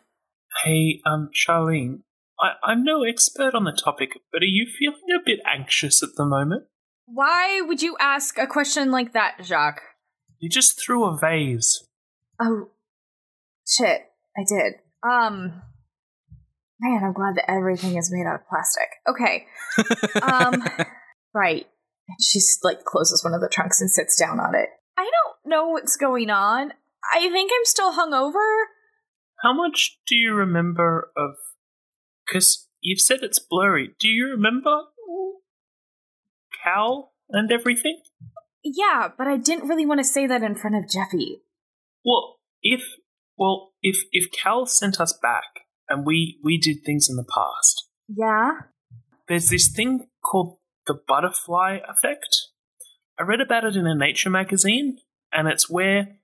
Hey, 0.64 1.02
um, 1.06 1.30
Charlene, 1.36 2.04
I- 2.40 2.56
I'm 2.64 2.86
no 2.86 3.04
expert 3.04 3.56
on 3.56 3.66
the 3.66 3.74
topic, 3.74 4.12
but 4.32 4.42
are 4.42 4.46
you 4.46 4.66
feeling 4.66 5.02
a 5.14 5.22
bit 5.26 5.42
anxious 5.46 6.02
at 6.02 6.16
the 6.16 6.24
moment? 6.26 6.64
Why 7.06 7.60
would 7.60 7.82
you 7.82 7.98
ask 8.00 8.38
a 8.38 8.48
question 8.48 8.90
like 8.90 9.12
that, 9.12 9.40
Jacques? 9.44 9.82
You 10.40 10.50
just 10.50 10.82
threw 10.82 11.04
a 11.04 11.18
vase. 11.18 11.86
Oh, 12.40 12.70
shit, 13.68 14.04
I 14.38 14.46
did. 14.48 14.76
Um, 15.04 15.62
man, 16.80 17.04
I'm 17.04 17.12
glad 17.12 17.36
that 17.36 17.52
everything 17.52 17.98
is 17.98 18.10
made 18.14 18.26
out 18.30 18.36
of 18.36 18.48
plastic. 18.48 18.88
Okay. 19.10 19.48
Um, 20.22 20.64
right. 21.34 21.66
And 22.08 22.18
She's 22.22 22.60
like 22.64 22.84
closes 22.84 23.24
one 23.24 23.34
of 23.34 23.42
the 23.42 23.50
trunks 23.50 23.82
and 23.82 23.90
sits 23.90 24.18
down 24.20 24.40
on 24.40 24.56
it. 24.56 24.70
I 24.98 25.04
don't 25.04 25.50
know 25.52 25.68
what's 25.70 25.98
going 25.98 26.30
on. 26.30 26.74
I 27.14 27.30
think 27.30 27.52
I'm 27.54 27.66
still 27.66 27.94
hungover. 27.94 28.64
How 29.42 29.54
much 29.54 30.00
do 30.08 30.16
you 30.16 30.34
remember 30.34 31.12
of. 31.18 31.36
Because 32.26 32.68
you've 32.82 33.02
said 33.02 33.20
it's 33.22 33.40
blurry. 33.40 33.90
Do 34.00 34.08
you 34.08 34.28
remember 34.28 34.84
Cal 36.64 37.12
and 37.30 37.52
everything? 37.52 38.02
Yeah, 38.64 39.10
but 39.18 39.28
I 39.28 39.38
didn't 39.38 39.68
really 39.68 39.86
want 39.86 40.00
to 40.00 40.06
say 40.06 40.26
that 40.28 40.42
in 40.44 40.56
front 40.56 40.76
of 40.78 40.90
Jeffy. 40.90 41.42
Well, 42.06 42.38
if. 42.62 42.82
Well, 43.36 43.74
if 43.82 44.04
if 44.12 44.32
Cal 44.32 44.68
sent 44.68 45.00
us 45.02 45.18
back 45.22 45.66
and 45.90 46.06
we 46.06 46.40
we 46.44 46.58
did 46.60 46.86
things 46.86 47.08
in 47.10 47.16
the 47.16 47.26
past, 47.26 47.88
Yeah? 48.08 48.52
there's 49.28 49.50
this 49.50 49.72
thing 49.76 50.08
called 50.24 50.60
the 50.88 51.00
butterfly 51.08 51.80
effect. 51.88 52.50
I 53.20 53.24
read 53.24 53.42
about 53.42 53.64
it 53.64 53.76
in 53.76 53.88
a 53.88 53.96
nature 53.96 54.30
magazine, 54.30 54.98
and 55.32 55.48
it's 55.48 55.70
where 55.70 56.18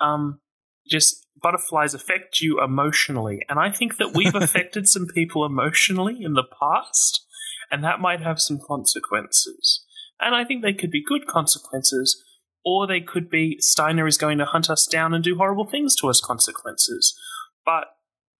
um, 0.00 0.40
just 0.88 1.26
butterflies 1.40 1.94
affect 1.94 2.40
you 2.40 2.62
emotionally. 2.62 3.40
And 3.48 3.58
I 3.58 3.70
think 3.70 3.96
that 3.96 4.14
we've 4.14 4.34
affected 4.34 4.88
some 4.88 5.06
people 5.06 5.44
emotionally 5.44 6.22
in 6.22 6.34
the 6.34 6.44
past, 6.60 7.26
and 7.70 7.82
that 7.84 8.00
might 8.00 8.20
have 8.20 8.40
some 8.40 8.58
consequences. 8.64 9.84
And 10.20 10.34
I 10.34 10.44
think 10.44 10.62
they 10.62 10.74
could 10.74 10.90
be 10.90 11.04
good 11.06 11.26
consequences, 11.26 12.22
or 12.64 12.86
they 12.86 13.00
could 13.00 13.28
be 13.28 13.56
Steiner 13.60 14.06
is 14.06 14.16
going 14.16 14.38
to 14.38 14.46
hunt 14.46 14.70
us 14.70 14.86
down 14.86 15.12
and 15.12 15.22
do 15.22 15.36
horrible 15.36 15.66
things 15.66 15.94
to 15.96 16.08
us 16.08 16.20
consequences. 16.20 17.18
But 17.64 17.84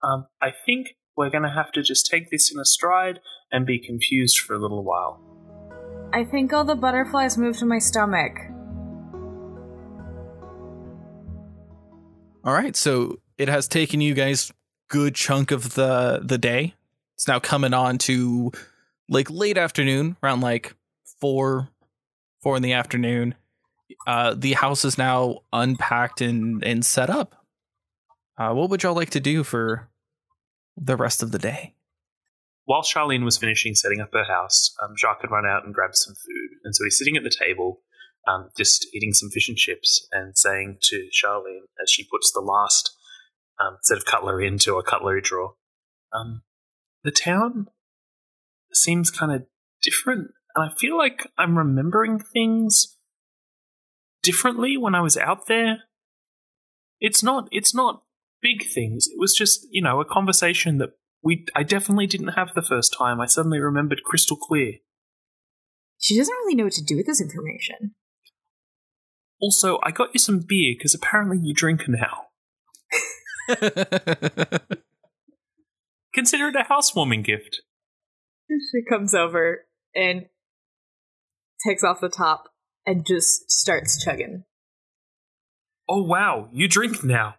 um, 0.03 0.27
I 0.41 0.51
think 0.65 0.95
we're 1.17 1.29
going 1.29 1.43
to 1.43 1.49
have 1.49 1.71
to 1.73 1.81
just 1.81 2.07
take 2.09 2.29
this 2.31 2.51
in 2.51 2.59
a 2.59 2.65
stride 2.65 3.19
and 3.51 3.65
be 3.65 3.79
confused 3.79 4.39
for 4.39 4.53
a 4.53 4.59
little 4.59 4.83
while. 4.83 5.34
I 6.15 6.23
think 6.23 6.53
all 6.53 6.63
the 6.63 6.77
butterflies 6.77 7.37
moved 7.37 7.59
to 7.59 7.65
my 7.65 7.77
stomach. 7.77 8.31
All 12.45 12.53
right, 12.53 12.73
so 12.73 13.19
it 13.37 13.49
has 13.49 13.67
taken 13.67 13.99
you 13.99 14.13
guys 14.13 14.53
good 14.87 15.13
chunk 15.13 15.51
of 15.51 15.73
the 15.73 16.21
the 16.23 16.37
day. 16.37 16.73
It's 17.15 17.27
now 17.27 17.39
coming 17.39 17.73
on 17.73 17.97
to 17.97 18.53
like 19.09 19.29
late 19.29 19.57
afternoon, 19.57 20.15
around 20.23 20.39
like 20.39 20.73
four 21.19 21.67
four 22.41 22.55
in 22.55 22.63
the 22.63 22.71
afternoon. 22.71 23.35
Uh, 24.07 24.35
the 24.37 24.53
house 24.53 24.85
is 24.85 24.97
now 24.97 25.39
unpacked 25.51 26.21
and 26.21 26.63
and 26.63 26.85
set 26.85 27.09
up. 27.09 27.45
Uh, 28.37 28.53
what 28.53 28.69
would 28.69 28.83
y'all 28.83 28.95
like 28.95 29.09
to 29.09 29.19
do 29.19 29.43
for 29.43 29.89
the 30.77 30.95
rest 30.95 31.21
of 31.21 31.33
the 31.33 31.39
day? 31.39 31.74
While 32.65 32.81
Charlene 32.81 33.23
was 33.23 33.37
finishing 33.37 33.75
setting 33.75 34.01
up 34.01 34.09
her 34.13 34.23
house, 34.23 34.75
um, 34.81 34.95
Jacques 34.97 35.21
had 35.21 35.31
run 35.31 35.45
out 35.45 35.65
and 35.65 35.73
grabbed 35.73 35.95
some 35.95 36.15
food, 36.15 36.57
and 36.63 36.75
so 36.75 36.83
he's 36.83 36.97
sitting 36.97 37.15
at 37.15 37.23
the 37.23 37.29
table, 37.29 37.81
um, 38.27 38.49
just 38.57 38.87
eating 38.93 39.13
some 39.13 39.29
fish 39.29 39.47
and 39.47 39.57
chips, 39.57 40.07
and 40.11 40.35
saying 40.37 40.79
to 40.81 41.07
Charlene 41.13 41.67
as 41.81 41.91
she 41.91 42.03
puts 42.03 42.31
the 42.31 42.41
last 42.41 42.91
um, 43.59 43.77
set 43.83 43.97
of 43.97 44.05
cutlery 44.05 44.47
into 44.47 44.77
a 44.77 44.83
cutlery 44.83 45.21
drawer, 45.21 45.53
um, 46.11 46.41
"The 47.03 47.11
town 47.11 47.67
seems 48.73 49.11
kind 49.11 49.31
of 49.31 49.45
different, 49.83 50.31
and 50.55 50.69
I 50.69 50.73
feel 50.73 50.97
like 50.97 51.27
I'm 51.37 51.57
remembering 51.57 52.19
things 52.19 52.97
differently 54.23 54.75
when 54.75 54.95
I 54.95 55.01
was 55.01 55.17
out 55.17 55.45
there. 55.47 55.83
It's 56.99 57.21
not. 57.21 57.47
It's 57.51 57.75
not." 57.75 58.01
Big 58.41 58.67
things. 58.67 59.07
It 59.07 59.17
was 59.17 59.33
just, 59.33 59.65
you 59.71 59.81
know, 59.81 59.99
a 59.99 60.05
conversation 60.05 60.77
that 60.77 60.91
we 61.25 61.45
I 61.55 61.63
definitely 61.63 62.07
didn't 62.07 62.29
have 62.29 62.53
the 62.53 62.61
first 62.61 62.95
time. 62.97 63.19
I 63.19 63.25
suddenly 63.25 63.59
remembered 63.59 64.03
crystal 64.05 64.37
clear. 64.37 64.75
She 65.97 66.15
doesn't 66.17 66.33
really 66.33 66.55
know 66.55 66.65
what 66.65 66.73
to 66.73 66.83
do 66.83 66.95
with 66.95 67.07
this 67.07 67.19
information. 67.19 67.95
Also, 69.41 69.79
I 69.83 69.91
got 69.91 70.13
you 70.13 70.19
some 70.19 70.39
beer 70.47 70.75
because 70.77 70.93
apparently 70.93 71.39
you 71.41 71.53
drink 71.53 71.81
now. 71.87 72.27
Consider 76.13 76.47
it 76.47 76.55
a 76.55 76.63
housewarming 76.69 77.23
gift. 77.23 77.61
She 78.49 78.83
comes 78.87 79.13
over 79.13 79.65
and 79.93 80.27
takes 81.67 81.83
off 81.83 81.99
the 81.99 82.09
top 82.09 82.45
and 82.85 83.05
just 83.05 83.51
starts 83.51 84.01
chugging. 84.03 84.43
Oh 85.89 86.03
wow, 86.03 86.47
you 86.53 86.67
drink 86.67 87.03
now. 87.03 87.35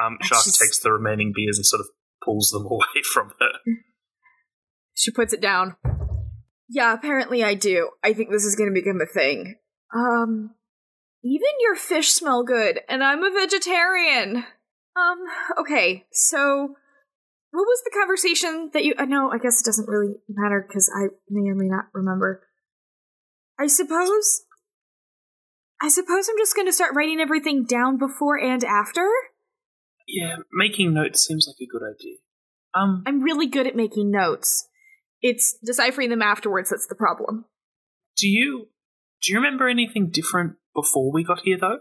Um, 0.00 0.18
Jacques 0.22 0.44
She's- 0.44 0.58
takes 0.58 0.78
the 0.78 0.92
remaining 0.92 1.32
beers 1.34 1.56
and 1.58 1.64
sort 1.66 1.80
of 1.80 1.88
pulls 2.26 2.50
them 2.50 2.66
away 2.70 3.02
from 3.10 3.32
her. 3.40 3.52
She 4.92 5.10
puts 5.10 5.32
it 5.32 5.40
down. 5.40 5.76
Yeah, 6.68 6.92
apparently 6.92 7.44
I 7.44 7.54
do. 7.54 7.90
I 8.02 8.12
think 8.12 8.30
this 8.30 8.44
is 8.44 8.56
going 8.56 8.68
to 8.68 8.78
become 8.78 9.00
a 9.00 9.06
thing. 9.06 9.54
Um, 9.94 10.50
even 11.22 11.48
your 11.60 11.76
fish 11.76 12.10
smell 12.10 12.42
good, 12.42 12.80
and 12.88 13.04
I'm 13.04 13.22
a 13.22 13.30
vegetarian. 13.30 14.44
Um, 14.96 15.18
okay, 15.60 16.06
so 16.10 16.74
what 17.52 17.62
was 17.62 17.82
the 17.84 17.96
conversation 17.96 18.70
that 18.72 18.84
you? 18.84 18.94
Uh, 18.98 19.04
no, 19.04 19.30
I 19.30 19.38
guess 19.38 19.60
it 19.60 19.64
doesn't 19.64 19.88
really 19.88 20.16
matter 20.28 20.64
because 20.66 20.90
I 20.94 21.08
may 21.30 21.48
or 21.48 21.54
may 21.54 21.68
not 21.68 21.86
remember. 21.94 22.42
I 23.58 23.66
suppose. 23.66 24.42
I 25.80 25.88
suppose 25.88 26.28
I'm 26.28 26.38
just 26.38 26.56
going 26.56 26.66
to 26.66 26.72
start 26.72 26.94
writing 26.94 27.20
everything 27.20 27.64
down 27.64 27.98
before 27.98 28.38
and 28.42 28.64
after. 28.64 29.06
Yeah, 30.06 30.36
making 30.52 30.94
notes 30.94 31.26
seems 31.26 31.46
like 31.48 31.56
a 31.60 31.70
good 31.70 31.84
idea. 31.84 32.16
Um, 32.74 33.02
I'm 33.06 33.22
really 33.22 33.46
good 33.46 33.66
at 33.66 33.74
making 33.76 34.10
notes. 34.10 34.68
It's 35.22 35.56
deciphering 35.64 36.10
them 36.10 36.22
afterwards 36.22 36.70
that's 36.70 36.86
the 36.86 36.94
problem. 36.94 37.46
do 38.16 38.28
you 38.28 38.68
do 39.22 39.32
you 39.32 39.38
remember 39.38 39.66
anything 39.68 40.10
different 40.10 40.56
before 40.74 41.10
we 41.10 41.24
got 41.24 41.40
here 41.40 41.58
though? 41.58 41.78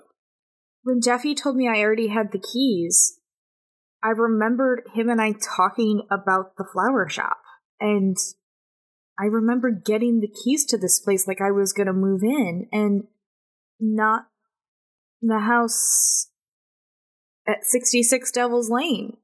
When 0.84 1.02
Jeffy 1.02 1.36
told 1.36 1.56
me 1.56 1.68
I 1.68 1.82
already 1.82 2.08
had 2.08 2.32
the 2.32 2.40
keys, 2.40 3.20
I 4.04 4.10
remembered 4.10 4.84
him 4.94 5.10
and 5.10 5.22
I 5.22 5.34
talking 5.34 6.04
about 6.12 6.58
the 6.58 6.66
flower 6.72 7.10
shop. 7.10 7.38
And 7.80 8.16
I 9.20 9.26
remember 9.26 9.72
getting 9.72 10.20
the 10.20 10.28
keys 10.28 10.66
to 10.68 10.78
this 10.78 11.00
place 11.00 11.28
like 11.28 11.42
I 11.42 11.52
was 11.52 11.74
going 11.74 11.88
to 11.88 11.94
move 11.94 12.22
in 12.24 12.68
and 12.72 13.06
not 13.80 14.28
the 15.22 15.40
house 15.40 16.30
at 17.48 17.66
66 17.66 18.32
Devil's 18.32 18.70
Lane. 18.70 19.18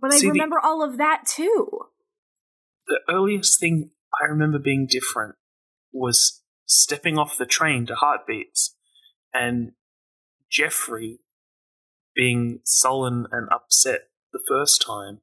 But 0.00 0.12
I 0.12 0.18
See, 0.18 0.26
the- 0.26 0.32
remember 0.32 0.58
all 0.62 0.82
of 0.82 0.96
that 0.98 1.24
too. 1.26 1.86
the 2.86 3.00
earliest 3.08 3.58
thing 3.58 3.90
I 4.20 4.26
remember 4.26 4.58
being 4.58 4.86
different 4.86 5.34
was 5.92 6.42
stepping 6.66 7.18
off 7.18 7.36
the 7.36 7.46
train 7.46 7.86
to 7.86 7.94
Heartbeats 7.94 8.76
and 9.34 9.72
Jeffrey 10.50 11.20
being 12.14 12.60
sullen 12.64 13.26
and 13.32 13.48
upset 13.50 14.08
the 14.32 14.40
first 14.48 14.82
time, 14.86 15.20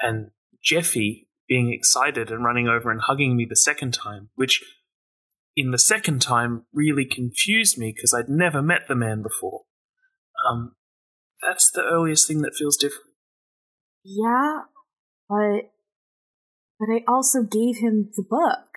and 0.00 0.30
Jeffy 0.62 1.28
being 1.48 1.72
excited 1.72 2.30
and 2.30 2.44
running 2.44 2.66
over 2.68 2.90
and 2.90 3.00
hugging 3.02 3.36
me 3.36 3.44
the 3.48 3.56
second 3.56 3.92
time, 3.94 4.30
which 4.34 4.62
in 5.56 5.70
the 5.72 5.78
second 5.78 6.22
time 6.22 6.64
really 6.72 7.04
confused 7.04 7.76
me 7.78 7.92
because 7.94 8.14
I'd 8.14 8.28
never 8.28 8.62
met 8.62 8.88
the 8.88 8.94
man 8.94 9.22
before. 9.22 9.64
Um, 10.48 10.74
that's 11.42 11.70
the 11.70 11.82
earliest 11.82 12.26
thing 12.26 12.42
that 12.42 12.54
feels 12.54 12.76
different. 12.76 13.10
Yeah, 14.04 14.62
but 15.28 15.70
but 16.78 16.88
I 16.92 17.02
also 17.06 17.42
gave 17.42 17.78
him 17.78 18.10
the 18.16 18.22
book, 18.22 18.68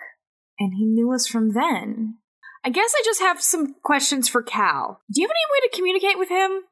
and 0.58 0.74
he 0.74 0.84
knew 0.84 1.12
us 1.12 1.26
from 1.26 1.52
then. 1.52 2.18
I 2.64 2.70
guess 2.70 2.94
I 2.96 3.02
just 3.04 3.20
have 3.20 3.42
some 3.42 3.74
questions 3.82 4.28
for 4.28 4.42
Cal. 4.42 5.00
Do 5.12 5.20
you 5.20 5.26
have 5.26 5.34
any 5.34 5.52
way 5.52 5.68
to 5.68 5.76
communicate 5.76 6.18
with 6.18 6.28
him? 6.30 6.62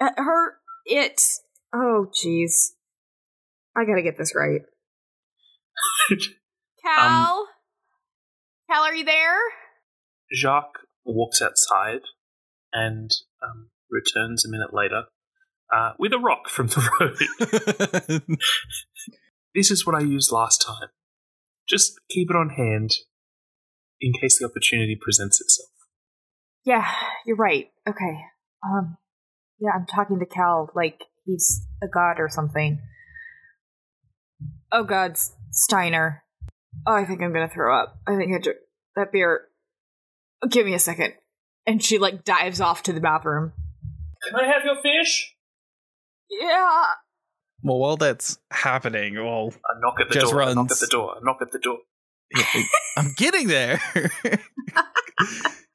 Uh, 0.00 0.10
her, 0.16 0.54
it. 0.86 1.20
Oh, 1.74 2.06
jeez. 2.12 2.72
I 3.76 3.84
gotta 3.84 4.02
get 4.02 4.18
this 4.18 4.34
right. 4.34 4.62
Cal, 6.84 7.48
Cal, 8.70 8.82
are 8.82 8.94
you 8.94 9.04
there? 9.04 9.38
Jacques 10.34 10.80
walks 11.04 11.40
outside 11.40 12.02
and 12.72 13.10
um, 13.42 13.68
returns 13.90 14.44
a 14.44 14.50
minute 14.50 14.72
later 14.72 15.04
uh, 15.72 15.92
with 15.98 16.12
a 16.12 16.18
rock 16.18 16.48
from 16.48 16.66
the 16.68 16.88
road. 17.00 18.28
this 19.54 19.70
is 19.70 19.86
what 19.86 19.96
I 19.96 20.00
used 20.00 20.30
last 20.30 20.64
time. 20.64 20.88
Just 21.68 21.98
keep 22.10 22.30
it 22.30 22.36
on 22.36 22.50
hand 22.50 22.90
in 24.00 24.12
case 24.20 24.38
the 24.38 24.46
opportunity 24.46 24.98
presents 25.00 25.40
itself. 25.40 25.68
Yeah, 26.64 26.86
you're 27.26 27.36
right. 27.36 27.70
Okay. 27.88 28.20
Um, 28.64 28.98
yeah, 29.58 29.70
I'm 29.74 29.86
talking 29.86 30.18
to 30.18 30.26
Cal 30.26 30.70
like 30.74 31.04
he's 31.24 31.66
a 31.82 31.88
god 31.88 32.16
or 32.18 32.28
something. 32.28 32.80
Oh 34.70 34.84
God, 34.84 35.16
Steiner. 35.50 36.22
Oh, 36.86 36.94
I 36.94 37.04
think 37.04 37.22
I'm 37.22 37.32
gonna 37.32 37.48
throw 37.48 37.76
up. 37.76 37.98
I 38.06 38.16
think 38.16 38.34
I 38.34 38.42
dr- 38.42 38.56
that 38.96 39.12
beer. 39.12 39.42
Oh, 40.42 40.48
give 40.48 40.66
me 40.66 40.74
a 40.74 40.78
second. 40.78 41.14
And 41.66 41.82
she 41.82 41.98
like 41.98 42.24
dives 42.24 42.60
off 42.60 42.82
to 42.84 42.92
the 42.92 43.00
bathroom. 43.00 43.52
Can 44.28 44.40
I 44.40 44.46
have 44.46 44.64
your 44.64 44.80
fish? 44.80 45.34
Yeah. 46.40 46.84
well, 47.62 47.78
while 47.78 47.96
that's 47.96 48.38
happening, 48.50 49.14
well, 49.16 49.52
A 49.68 49.80
knock 49.80 50.00
at 50.00 50.08
the 50.08 50.14
Just 50.14 50.32
door. 50.32 50.40
A 50.42 50.54
knock 50.54 50.70
at 50.70 50.78
the 50.80 50.86
door. 50.86 51.16
A 51.20 51.24
knock 51.24 51.38
at 51.42 51.52
the 51.52 51.58
door. 51.58 51.78
I'm 52.96 53.12
getting 53.16 53.48
there. 53.48 53.80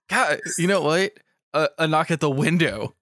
God, 0.09 0.39
you 0.57 0.67
know 0.67 0.81
what? 0.81 1.13
A, 1.53 1.69
a 1.77 1.87
knock 1.87 2.11
at 2.11 2.19
the 2.19 2.29
window. 2.29 2.95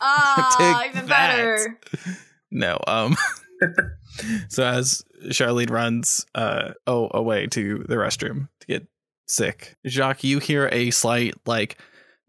Ah, 0.00 0.54
Take 0.82 0.90
even 0.94 1.08
that. 1.08 1.36
better. 1.36 1.78
No, 2.50 2.78
um. 2.86 3.16
so 4.48 4.64
as 4.64 5.04
Charlene 5.26 5.70
runs, 5.70 6.24
uh, 6.34 6.72
oh, 6.86 7.10
away 7.12 7.46
to 7.48 7.84
the 7.88 7.96
restroom 7.96 8.48
to 8.60 8.66
get 8.66 8.86
sick, 9.26 9.76
Jacques, 9.86 10.24
you 10.24 10.38
hear 10.38 10.68
a 10.72 10.90
slight 10.90 11.34
like 11.46 11.78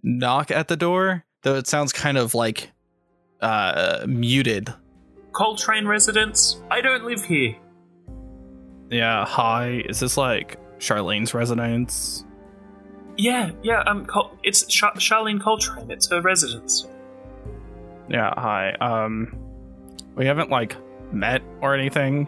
knock 0.04 0.52
at 0.52 0.68
the 0.68 0.78
door, 0.78 1.26
though 1.44 1.56
it 1.56 1.68
sounds 1.68 1.94
kind 1.94 2.18
of 2.18 2.34
like 2.34 2.72
uh 3.42 4.06
muted. 4.08 4.74
Coltrane 5.32 5.88
residence? 5.88 6.62
I 6.72 6.82
don't 6.82 7.04
live 7.06 7.24
here. 7.24 7.56
Yeah, 8.90 9.26
hi. 9.26 9.84
Is 9.88 10.00
this 10.00 10.18
like 10.18 10.58
Charlene's 10.80 11.34
residence? 11.34 12.26
Yeah, 13.18 13.52
yeah. 13.64 13.82
Um, 13.82 14.06
Col- 14.06 14.38
it's 14.44 14.66
Char- 14.66 14.94
Charlene 14.96 15.42
Coltrane. 15.42 15.92
It's 15.92 16.10
her 16.10 16.22
residence. 16.22 16.88
Yeah, 18.10 18.34
hi. 18.38 18.72
Um 18.80 19.38
we 20.16 20.26
haven't 20.26 20.50
like 20.50 20.76
met 21.12 21.42
or 21.62 21.76
anything. 21.76 22.28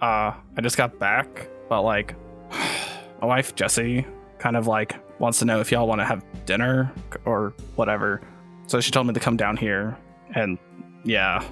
Uh 0.00 0.32
I 0.56 0.60
just 0.60 0.76
got 0.76 0.98
back, 0.98 1.48
but 1.68 1.82
like 1.82 2.14
my 3.20 3.26
wife 3.26 3.54
Jessie 3.54 4.06
kind 4.38 4.56
of 4.56 4.66
like 4.66 4.96
wants 5.18 5.40
to 5.40 5.44
know 5.44 5.60
if 5.60 5.72
y'all 5.72 5.88
want 5.88 6.00
to 6.00 6.04
have 6.04 6.24
dinner 6.46 6.92
or 7.24 7.54
whatever. 7.74 8.20
So 8.68 8.80
she 8.80 8.90
told 8.90 9.06
me 9.06 9.14
to 9.14 9.20
come 9.20 9.36
down 9.36 9.56
here 9.56 9.96
and 10.34 10.58
yeah. 11.04 11.44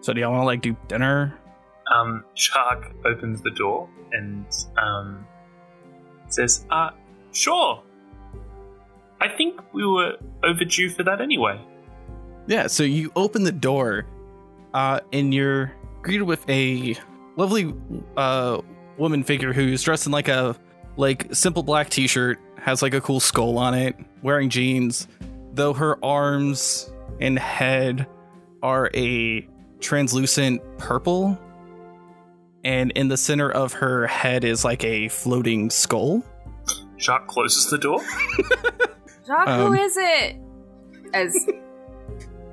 So 0.00 0.12
do 0.12 0.20
y'all 0.20 0.32
want 0.32 0.42
to 0.42 0.46
like 0.46 0.62
do 0.62 0.76
dinner? 0.88 1.38
Um, 1.92 2.24
Jacques 2.36 2.92
opens 3.04 3.42
the 3.42 3.50
door 3.50 3.88
and 4.12 4.46
um, 4.78 5.26
says, 6.28 6.66
"Uh, 6.70 6.90
sure. 7.32 7.82
I 9.20 9.28
think 9.28 9.60
we 9.74 9.84
were 9.84 10.16
overdue 10.42 10.88
for 10.90 11.02
that 11.02 11.20
anyway." 11.20 11.60
Yeah, 12.46 12.66
so 12.66 12.82
you 12.82 13.12
open 13.16 13.44
the 13.44 13.52
door, 13.52 14.06
uh, 14.72 15.00
and 15.12 15.34
you're 15.34 15.72
greeted 16.02 16.24
with 16.24 16.48
a 16.48 16.96
lovely 17.36 17.74
uh, 18.16 18.60
woman 18.96 19.22
figure 19.22 19.52
who's 19.52 19.82
dressed 19.82 20.06
in 20.06 20.12
like 20.12 20.28
a 20.28 20.56
like 20.96 21.34
simple 21.34 21.62
black 21.62 21.90
t-shirt, 21.90 22.38
has 22.58 22.82
like 22.82 22.94
a 22.94 23.00
cool 23.00 23.20
skull 23.20 23.58
on 23.58 23.74
it, 23.74 23.96
wearing 24.22 24.48
jeans, 24.48 25.06
though 25.52 25.72
her 25.72 26.02
arms 26.04 26.92
and 27.20 27.38
head 27.38 28.06
are 28.62 28.90
a 28.94 29.46
translucent 29.80 30.60
purple. 30.78 31.38
And 32.64 32.90
in 32.92 33.08
the 33.08 33.16
center 33.16 33.50
of 33.50 33.72
her 33.74 34.06
head 34.06 34.44
is 34.44 34.64
like 34.64 34.84
a 34.84 35.08
floating 35.08 35.70
skull. 35.70 36.22
Jacques 36.98 37.26
closes 37.28 37.70
the 37.70 37.78
door. 37.78 38.00
Jacques, 39.26 39.48
Um, 39.48 39.68
who 39.68 39.72
is 39.74 39.96
it? 39.96 40.36
As 41.14 41.34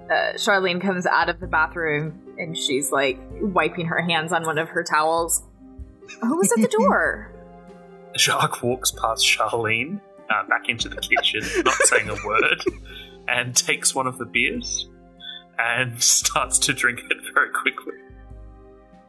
uh, 0.10 0.34
Charlene 0.36 0.82
comes 0.82 1.06
out 1.06 1.30
of 1.30 1.40
the 1.40 1.48
bathroom 1.48 2.22
and 2.38 2.58
she's 2.58 2.92
like 2.92 3.20
wiping 3.42 3.88
her 3.88 4.02
hands 4.02 4.32
on 4.32 4.46
one 4.46 4.58
of 4.58 4.70
her 4.70 4.84
towels. 4.84 5.44
Who 6.22 6.38
was 6.38 6.52
at 6.54 6.62
the 6.62 6.70
door? 6.70 7.34
Jacques 8.18 8.64
walks 8.64 8.92
past 8.92 9.26
Charlene 9.26 10.00
uh, 10.30 10.48
back 10.48 10.70
into 10.70 10.88
the 10.90 10.98
kitchen, 11.02 11.42
not 11.64 11.74
saying 11.74 12.10
a 12.10 12.16
word, 12.26 12.64
and 13.28 13.56
takes 13.56 13.94
one 13.94 14.08
of 14.08 14.18
the 14.18 14.26
beers 14.26 14.90
and 15.60 16.02
starts 16.04 16.60
to 16.60 16.74
drink 16.74 17.00
it 17.10 17.18
very 17.34 17.50
quickly. 17.52 17.94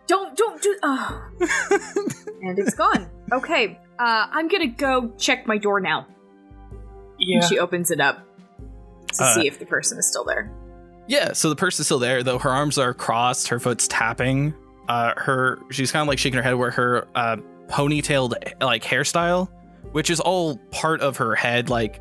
don't, 0.06 0.36
don't 0.36 0.60
do. 0.62 0.76
Oh. 0.82 1.30
and 2.42 2.58
it's 2.58 2.74
gone. 2.74 3.08
Okay, 3.32 3.78
uh, 3.98 4.26
I'm 4.30 4.48
gonna 4.48 4.68
go 4.68 5.10
check 5.18 5.46
my 5.46 5.58
door 5.58 5.80
now. 5.80 6.06
Yeah. 7.18 7.36
And 7.36 7.44
she 7.44 7.58
opens 7.58 7.90
it 7.90 8.00
up 8.00 8.24
to 9.14 9.24
Uh, 9.24 9.34
see 9.34 9.46
if 9.46 9.58
the 9.58 9.66
person 9.66 9.98
is 9.98 10.08
still 10.08 10.24
there. 10.24 10.50
Yeah, 11.08 11.32
so 11.32 11.48
the 11.48 11.56
person's 11.56 11.86
still 11.86 11.98
there, 11.98 12.22
though 12.22 12.38
her 12.38 12.50
arms 12.50 12.78
are 12.78 12.92
crossed, 12.94 13.48
her 13.48 13.58
foot's 13.58 13.88
tapping. 13.88 14.54
Uh, 14.88 15.12
her 15.16 15.58
she's 15.70 15.92
kind 15.92 16.02
of 16.02 16.08
like 16.08 16.18
shaking 16.18 16.36
her 16.36 16.42
head 16.42 16.54
where 16.54 16.70
her 16.70 17.06
uh, 17.14 17.36
ponytailed 17.66 18.34
like 18.62 18.82
hairstyle, 18.82 19.48
which 19.92 20.08
is 20.10 20.20
all 20.20 20.56
part 20.70 21.00
of 21.00 21.16
her 21.18 21.34
head. 21.34 21.68
Like, 21.70 22.00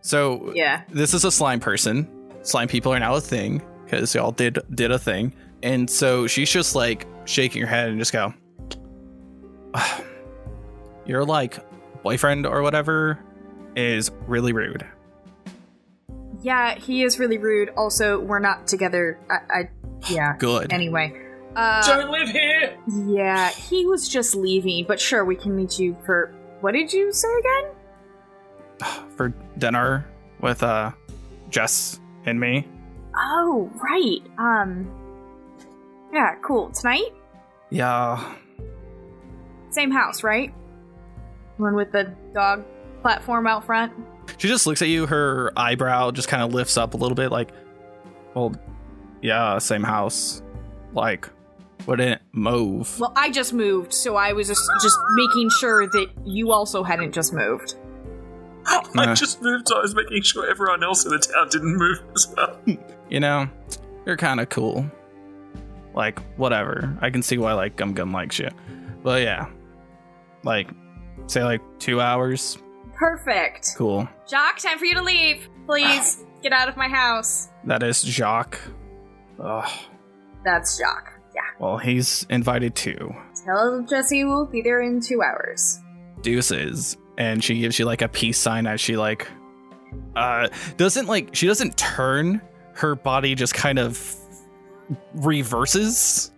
so 0.00 0.52
Yeah. 0.54 0.82
this 0.90 1.14
is 1.14 1.24
a 1.24 1.30
slime 1.30 1.60
person. 1.60 2.08
Slime 2.42 2.68
people 2.68 2.92
are 2.92 3.00
now 3.00 3.14
a 3.14 3.20
thing 3.20 3.62
because 3.84 4.14
y'all 4.14 4.32
did 4.32 4.58
did 4.74 4.90
a 4.90 4.98
thing, 4.98 5.32
and 5.62 5.88
so 5.90 6.26
she's 6.26 6.50
just 6.50 6.74
like 6.74 7.06
shaking 7.24 7.60
her 7.62 7.68
head 7.68 7.88
and 7.90 7.98
just 7.98 8.12
go, 8.12 8.32
"Ah, 9.74 10.00
"Your 11.06 11.24
like 11.24 11.58
boyfriend 12.02 12.46
or 12.46 12.62
whatever 12.62 13.18
is 13.76 14.10
really 14.26 14.52
rude." 14.52 14.86
Yeah, 16.40 16.76
he 16.76 17.02
is 17.02 17.18
really 17.18 17.38
rude. 17.38 17.70
Also, 17.76 18.20
we're 18.20 18.38
not 18.38 18.66
together. 18.66 19.18
I, 19.30 19.60
I 19.60 19.70
yeah. 20.10 20.36
Good. 20.38 20.72
Anyway, 20.72 21.12
uh, 21.56 21.82
Don't 21.86 22.10
live 22.10 22.28
here! 22.28 22.76
yeah, 23.08 23.50
he 23.50 23.84
was 23.86 24.08
just 24.08 24.34
leaving. 24.36 24.84
But 24.86 25.00
sure, 25.00 25.24
we 25.24 25.34
can 25.36 25.56
meet 25.56 25.78
you 25.78 25.96
for. 26.06 26.32
What 26.60 26.72
did 26.72 26.92
you 26.92 27.12
say 27.12 27.28
again? 27.40 27.72
for 29.16 29.28
dinner 29.58 30.06
with 30.40 30.62
uh 30.62 30.92
Jess 31.50 32.00
and 32.26 32.38
me. 32.38 32.66
Oh, 33.16 33.70
right. 33.82 34.18
Um. 34.38 34.90
Yeah, 36.12 36.36
cool. 36.42 36.70
Tonight, 36.70 37.12
Yeah. 37.70 38.34
same 39.70 39.90
house, 39.90 40.22
right? 40.22 40.52
One 41.58 41.74
with 41.74 41.92
the 41.92 42.14
dog 42.32 42.64
platform 43.02 43.46
out 43.46 43.64
front. 43.64 43.92
She 44.38 44.48
just 44.48 44.66
looks 44.66 44.80
at 44.82 44.88
you, 44.88 45.06
her 45.06 45.52
eyebrow 45.56 46.10
just 46.12 46.28
kind 46.28 46.42
of 46.42 46.54
lifts 46.54 46.76
up 46.76 46.94
a 46.94 46.96
little 46.96 47.14
bit 47.14 47.30
like 47.30 47.50
well 48.34 48.54
yeah, 49.22 49.58
same 49.58 49.82
house. 49.82 50.42
Like 50.92 51.28
wouldn't 51.86 52.20
move. 52.32 52.98
Well, 53.00 53.12
I 53.16 53.30
just 53.30 53.52
moved, 53.52 53.92
so 53.92 54.16
I 54.16 54.32
was 54.32 54.48
just 54.48 54.62
just 54.82 54.96
making 55.14 55.50
sure 55.58 55.86
that 55.86 56.06
you 56.24 56.52
also 56.52 56.82
hadn't 56.82 57.12
just 57.12 57.32
moved. 57.32 57.74
I 58.96 59.14
just 59.14 59.40
moved, 59.42 59.68
so 59.68 59.78
I 59.78 59.82
was 59.82 59.94
making 59.94 60.22
sure 60.22 60.48
everyone 60.48 60.82
else 60.82 61.04
in 61.04 61.10
the 61.10 61.18
town 61.18 61.48
didn't 61.48 61.76
move 61.76 62.02
as 62.14 62.32
well. 62.36 62.60
You 63.10 63.20
know, 63.20 63.48
you're 64.04 64.18
kind 64.18 64.38
of 64.38 64.50
cool. 64.50 64.84
Like 65.94 66.20
whatever. 66.36 66.94
I 67.00 67.08
can 67.08 67.22
see 67.22 67.38
why 67.38 67.54
like 67.54 67.74
Gum 67.76 67.94
Gum 67.94 68.12
likes 68.12 68.38
you. 68.38 68.50
But 69.02 69.22
yeah. 69.22 69.46
Like 70.44 70.68
say 71.26 71.42
like 71.42 71.62
2 71.78 72.02
hours. 72.02 72.58
Perfect. 72.94 73.70
Cool. 73.78 74.06
Jacques, 74.28 74.58
time 74.58 74.78
for 74.78 74.84
you 74.84 74.94
to 74.94 75.02
leave. 75.02 75.48
Please 75.64 76.22
get 76.42 76.52
out 76.52 76.68
of 76.68 76.76
my 76.76 76.86
house. 76.88 77.48
That 77.64 77.82
is 77.82 78.02
Jacques. 78.02 78.60
Ugh. 79.42 79.70
That's 80.44 80.76
Jacques. 80.78 81.18
Yeah. 81.34 81.40
Well, 81.58 81.78
he's 81.78 82.26
invited 82.28 82.74
too. 82.74 83.14
Tell 83.46 83.86
Jesse 83.88 84.24
we'll 84.24 84.44
be 84.44 84.60
there 84.60 84.82
in 84.82 85.00
two 85.00 85.22
hours. 85.22 85.80
deuces 86.20 86.98
and 87.18 87.44
she 87.44 87.58
gives 87.60 87.78
you 87.78 87.84
like 87.84 88.00
a 88.00 88.08
peace 88.08 88.38
sign 88.38 88.66
as 88.66 88.80
she 88.80 88.96
like 88.96 89.28
uh 90.16 90.48
doesn't 90.78 91.06
like 91.06 91.34
she 91.34 91.46
doesn't 91.46 91.76
turn. 91.76 92.40
Her 92.72 92.94
body 92.94 93.34
just 93.34 93.52
kind 93.54 93.78
of 93.78 94.02
reverses. 95.14 96.30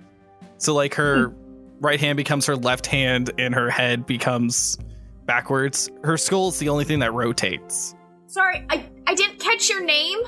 So 0.58 0.74
like 0.74 0.94
her 0.94 1.32
right 1.80 2.00
hand 2.00 2.16
becomes 2.16 2.46
her 2.46 2.56
left 2.56 2.86
hand 2.86 3.30
and 3.38 3.54
her 3.54 3.70
head 3.70 4.06
becomes 4.06 4.78
backwards. 5.26 5.90
Her 6.02 6.16
skull 6.16 6.48
is 6.48 6.58
the 6.58 6.68
only 6.68 6.84
thing 6.84 6.98
that 7.00 7.12
rotates. 7.12 7.94
Sorry, 8.26 8.64
I 8.70 8.84
I 9.06 9.14
didn't 9.14 9.38
catch 9.38 9.68
your 9.68 9.84
name. 9.84 10.18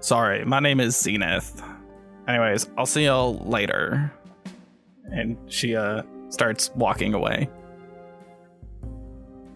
sorry 0.00 0.44
my 0.44 0.60
name 0.60 0.80
is 0.80 0.96
zenith. 0.96 1.62
Anyways 2.28 2.68
i'll 2.78 2.86
see 2.86 3.04
y'all 3.04 3.38
later. 3.46 4.12
And 5.10 5.36
she 5.52 5.76
uh 5.76 6.02
starts 6.30 6.70
walking 6.74 7.12
away 7.14 7.48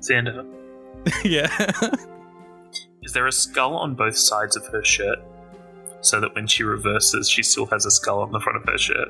Xander, 0.09 0.47
yeah 1.25 1.49
is 3.09 3.15
there 3.15 3.27
a 3.27 3.33
skull 3.33 3.75
on 3.75 3.95
both 3.95 4.19
sides 4.19 4.55
of 4.55 4.67
her 4.67 4.85
shirt? 4.85 5.19
So 6.03 6.21
that 6.21 6.35
when 6.35 6.47
she 6.47 6.63
reverses, 6.63 7.29
she 7.29 7.43
still 7.43 7.65
has 7.67 7.87
a 7.87 7.91
skull 7.91 8.21
on 8.21 8.31
the 8.31 8.39
front 8.39 8.59
of 8.59 8.69
her 8.69 8.77
shirt. 8.79 9.09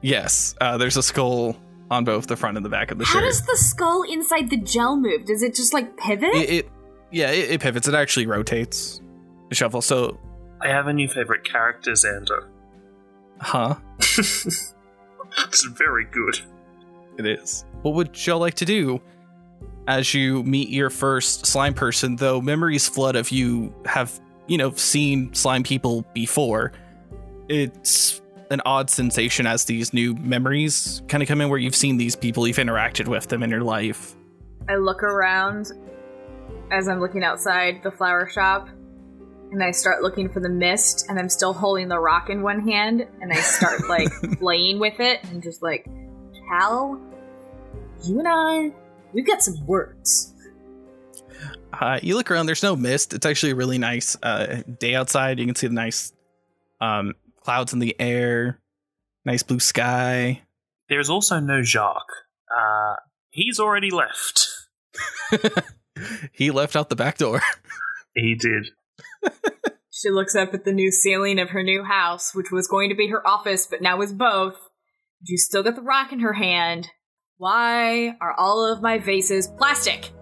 Yes, 0.00 0.54
uh, 0.60 0.78
there's 0.78 0.96
a 0.96 1.02
skull 1.02 1.56
on 1.90 2.04
both 2.04 2.28
the 2.28 2.36
front 2.36 2.56
and 2.56 2.64
the 2.64 2.70
back 2.70 2.90
of 2.92 2.98
the 2.98 3.04
How 3.04 3.14
shirt. 3.14 3.24
does 3.24 3.42
the 3.42 3.56
skull 3.56 4.02
inside 4.04 4.48
the 4.48 4.56
gel 4.56 4.96
move? 4.96 5.26
Does 5.26 5.42
it 5.42 5.54
just 5.56 5.74
like 5.74 5.96
pivot? 5.96 6.34
it, 6.34 6.50
it, 6.50 6.70
yeah, 7.10 7.30
it, 7.32 7.50
it 7.50 7.60
pivots. 7.60 7.88
It 7.88 7.94
actually 7.94 8.26
rotates. 8.26 9.02
The 9.48 9.56
shuffle. 9.56 9.82
So, 9.82 10.18
I 10.60 10.68
have 10.68 10.86
a 10.86 10.92
new 10.92 11.08
favorite 11.08 11.42
character, 11.44 11.92
Xander. 11.92 12.46
huh? 13.40 13.74
It's 15.44 15.64
very 15.64 16.04
good. 16.04 16.40
It 17.18 17.26
is. 17.26 17.64
What 17.82 17.94
would 17.94 18.26
y'all 18.26 18.38
like 18.38 18.54
to 18.54 18.66
do 18.66 19.00
as 19.88 20.14
you 20.14 20.42
meet 20.44 20.68
your 20.68 20.90
first 20.90 21.46
slime 21.46 21.74
person? 21.74 22.16
Though 22.16 22.40
memories 22.40 22.88
flood 22.88 23.16
if 23.16 23.32
you 23.32 23.74
have, 23.84 24.20
you 24.46 24.58
know, 24.58 24.72
seen 24.72 25.32
slime 25.34 25.62
people 25.62 26.04
before. 26.14 26.72
It's 27.48 28.20
an 28.50 28.60
odd 28.66 28.90
sensation 28.90 29.46
as 29.46 29.64
these 29.64 29.92
new 29.92 30.14
memories 30.14 31.02
kind 31.08 31.22
of 31.22 31.28
come 31.28 31.40
in 31.40 31.48
where 31.48 31.58
you've 31.58 31.74
seen 31.74 31.96
these 31.96 32.14
people, 32.14 32.46
you've 32.46 32.58
interacted 32.58 33.08
with 33.08 33.28
them 33.28 33.42
in 33.42 33.50
your 33.50 33.62
life. 33.62 34.14
I 34.68 34.76
look 34.76 35.02
around 35.02 35.72
as 36.70 36.88
I'm 36.88 37.00
looking 37.00 37.24
outside 37.24 37.82
the 37.82 37.90
flower 37.90 38.28
shop 38.28 38.68
and 39.50 39.62
I 39.62 39.70
start 39.70 40.02
looking 40.02 40.28
for 40.28 40.40
the 40.40 40.48
mist 40.48 41.06
and 41.08 41.18
I'm 41.18 41.28
still 41.28 41.52
holding 41.52 41.88
the 41.88 41.98
rock 41.98 42.30
in 42.30 42.42
one 42.42 42.66
hand 42.66 43.06
and 43.20 43.32
I 43.32 43.36
start 43.36 43.88
like 43.88 44.10
playing 44.38 44.78
with 44.78 45.00
it 45.00 45.20
and 45.24 45.42
just 45.42 45.62
like 45.62 45.86
Cal, 46.48 47.00
you 48.04 48.18
and 48.18 48.28
I 48.28 48.72
we've 49.12 49.26
got 49.26 49.42
some 49.42 49.66
words. 49.66 50.34
Uh, 51.72 51.98
you 52.02 52.16
look 52.16 52.30
around. 52.30 52.46
There's 52.46 52.62
no 52.62 52.76
mist. 52.76 53.14
It's 53.14 53.26
actually 53.26 53.52
a 53.52 53.54
really 53.54 53.78
nice 53.78 54.16
uh, 54.22 54.62
day 54.78 54.94
outside. 54.94 55.38
You 55.38 55.46
can 55.46 55.54
see 55.54 55.66
the 55.66 55.74
nice 55.74 56.12
um, 56.80 57.14
clouds 57.42 57.72
in 57.72 57.78
the 57.78 57.96
air, 57.98 58.60
nice 59.24 59.42
blue 59.42 59.60
sky. 59.60 60.42
There's 60.88 61.08
also 61.08 61.40
no 61.40 61.62
Jacques. 61.62 62.12
Uh, 62.54 62.96
he's 63.30 63.58
already 63.58 63.90
left. 63.90 64.48
he 66.32 66.50
left 66.50 66.76
out 66.76 66.90
the 66.90 66.96
back 66.96 67.18
door. 67.18 67.40
He 68.14 68.34
did. 68.34 68.66
She 69.90 70.10
looks 70.10 70.34
up 70.34 70.52
at 70.52 70.64
the 70.64 70.72
new 70.72 70.90
ceiling 70.90 71.38
of 71.38 71.50
her 71.50 71.62
new 71.62 71.82
house, 71.82 72.34
which 72.34 72.50
was 72.50 72.68
going 72.68 72.90
to 72.90 72.94
be 72.94 73.08
her 73.08 73.26
office, 73.26 73.66
but 73.66 73.80
now 73.80 74.02
is 74.02 74.12
both. 74.12 74.56
She's 75.26 75.46
still 75.46 75.62
got 75.62 75.76
the 75.76 75.80
rock 75.80 76.12
in 76.12 76.20
her 76.20 76.34
hand. 76.34 76.90
Why 77.42 78.16
are 78.20 78.34
all 78.38 78.64
of 78.64 78.82
my 78.82 78.98
vases 78.98 79.48
plastic? 79.48 80.12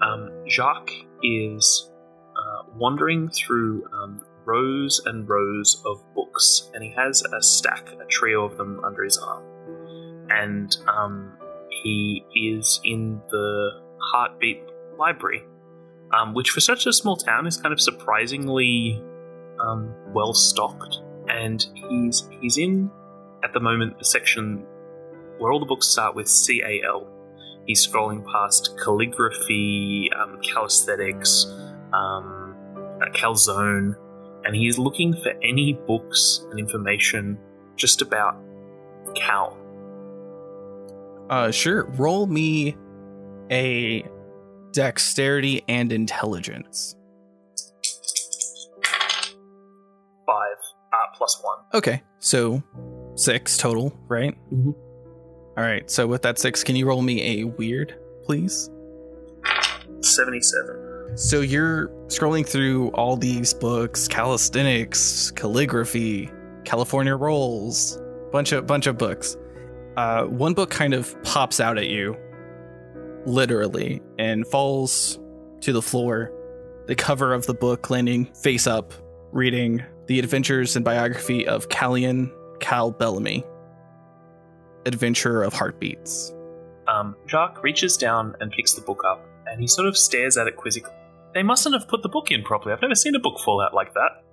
Um, 0.00 0.30
Jacques 0.48 0.90
is 1.22 1.90
uh, 2.34 2.70
wandering 2.76 3.28
through 3.28 3.86
um, 3.92 4.22
rows 4.46 5.02
and 5.04 5.28
rows 5.28 5.82
of 5.84 6.02
books, 6.14 6.70
and 6.72 6.82
he 6.82 6.94
has 6.96 7.22
a 7.24 7.42
stack, 7.42 7.86
a 7.90 8.06
trio 8.06 8.46
of 8.46 8.56
them 8.56 8.82
under 8.82 9.04
his 9.04 9.18
arm. 9.18 9.44
And 10.30 10.74
um, 10.86 11.36
he 11.68 12.24
is 12.34 12.80
in 12.84 13.20
the 13.28 13.82
Heartbeat 14.00 14.62
Library, 14.98 15.44
um, 16.10 16.32
which 16.32 16.48
for 16.48 16.60
such 16.60 16.86
a 16.86 16.92
small 16.94 17.18
town 17.18 17.46
is 17.46 17.58
kind 17.58 17.74
of 17.74 17.82
surprisingly 17.82 19.04
um, 19.60 19.94
well 20.14 20.32
stocked. 20.32 21.02
And 21.28 21.64
he's 21.74 22.28
he's 22.40 22.58
in 22.58 22.90
at 23.44 23.52
the 23.52 23.60
moment 23.60 23.98
the 23.98 24.04
section 24.04 24.64
where 25.38 25.52
all 25.52 25.60
the 25.60 25.66
books 25.66 25.86
start 25.86 26.14
with 26.14 26.28
C 26.28 26.62
A 26.62 26.82
L. 26.86 27.06
He's 27.66 27.86
scrolling 27.86 28.24
past 28.26 28.78
calligraphy, 28.82 30.10
um, 30.18 30.40
calisthenics, 30.42 31.46
um, 31.92 32.56
calzone, 33.14 33.94
and 34.44 34.56
he's 34.56 34.78
looking 34.78 35.14
for 35.14 35.32
any 35.42 35.74
books 35.86 36.46
and 36.50 36.58
information 36.58 37.38
just 37.76 38.02
about 38.02 38.36
Cal. 39.14 39.56
Uh, 41.30 41.50
sure. 41.50 41.84
Roll 41.90 42.26
me 42.26 42.74
a 43.50 44.02
dexterity 44.72 45.62
and 45.68 45.92
intelligence. 45.92 46.96
Plus 51.18 51.38
one. 51.42 51.58
Okay, 51.74 52.02
so 52.20 52.62
six 53.16 53.56
total, 53.58 53.92
right? 54.08 54.34
Mhm. 54.52 54.74
All 55.58 55.64
right. 55.64 55.90
So 55.90 56.06
with 56.06 56.22
that 56.22 56.38
six, 56.38 56.62
can 56.62 56.76
you 56.76 56.86
roll 56.86 57.02
me 57.02 57.40
a 57.40 57.44
weird, 57.44 57.98
please? 58.24 58.70
77. 60.02 61.16
So 61.16 61.40
you're 61.40 61.88
scrolling 62.06 62.46
through 62.46 62.88
all 62.90 63.16
these 63.16 63.52
books, 63.52 64.06
calisthenics, 64.06 65.32
calligraphy, 65.32 66.30
California 66.64 67.16
rolls, 67.16 67.98
bunch 68.30 68.52
of 68.52 68.66
bunch 68.66 68.86
of 68.86 68.96
books. 68.98 69.36
Uh, 69.96 70.24
one 70.24 70.54
book 70.54 70.70
kind 70.70 70.94
of 70.94 71.20
pops 71.24 71.58
out 71.60 71.76
at 71.76 71.88
you, 71.88 72.16
literally, 73.26 74.00
and 74.18 74.46
falls 74.46 75.18
to 75.62 75.72
the 75.72 75.82
floor. 75.82 76.30
The 76.86 76.94
cover 76.94 77.34
of 77.34 77.46
the 77.46 77.54
book 77.54 77.90
landing 77.90 78.26
face 78.26 78.66
up, 78.66 78.92
reading 79.32 79.82
the 80.08 80.18
adventures 80.18 80.74
and 80.74 80.84
biography 80.84 81.46
of 81.46 81.68
Callian 81.68 82.32
Cal 82.60 82.90
Bellamy, 82.90 83.44
Adventurer 84.86 85.42
of 85.44 85.52
Heartbeats. 85.52 86.32
Um, 86.88 87.14
Jacques 87.28 87.62
reaches 87.62 87.96
down 87.96 88.34
and 88.40 88.50
picks 88.50 88.72
the 88.72 88.80
book 88.80 89.02
up, 89.06 89.24
and 89.46 89.60
he 89.60 89.66
sort 89.66 89.86
of 89.86 89.96
stares 89.96 90.38
at 90.38 90.46
it 90.46 90.56
quizzically. 90.56 90.94
They 91.34 91.42
mustn't 91.42 91.74
have 91.74 91.86
put 91.88 92.02
the 92.02 92.08
book 92.08 92.30
in 92.30 92.42
properly. 92.42 92.72
I've 92.72 92.80
never 92.80 92.94
seen 92.94 93.14
a 93.14 93.20
book 93.20 93.38
fall 93.44 93.60
out 93.60 93.74
like 93.74 93.92
that. 93.92 94.24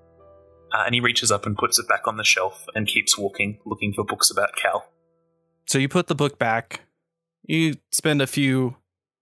Uh, 0.74 0.84
and 0.86 0.96
he 0.96 1.02
reaches 1.02 1.30
up 1.30 1.46
and 1.46 1.58
puts 1.58 1.78
it 1.78 1.88
back 1.88 2.08
on 2.08 2.18
the 2.18 2.24
shelf 2.24 2.66
and 2.74 2.88
keeps 2.88 3.18
walking, 3.18 3.60
looking 3.66 3.94
for 3.94 4.04
books 4.04 4.32
about 4.32 4.56
Cal. 4.56 4.86
So 5.68 5.78
you 5.78 5.90
put 5.90 6.08
the 6.08 6.16
book 6.16 6.40
back. 6.40 6.82
You 7.44 7.76
spend 7.92 8.22
a 8.22 8.28
few 8.28 8.78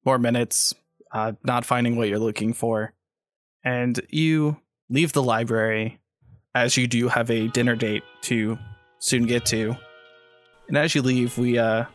more 0.06 0.20
minutes 0.20 0.76
uh, 1.12 1.34
not 1.44 1.66
finding 1.66 1.96
what 1.96 2.10
you're 2.10 2.20
looking 2.20 2.54
for, 2.54 2.94
and 3.64 4.00
you 4.10 4.58
leave 4.90 5.14
the 5.14 5.24
library 5.24 6.00
as 6.56 6.78
you 6.78 6.88
do 6.88 7.08
have 7.08 7.30
a 7.30 7.48
dinner 7.50 7.76
date 7.76 8.04
to 8.22 8.58
soon 9.00 9.26
get 9.26 9.46
to. 9.48 9.76
And 10.68 10.78
as 10.78 10.96
you 10.96 11.02
leave, 11.02 11.38
we 11.38 11.58
uh, 11.58 11.86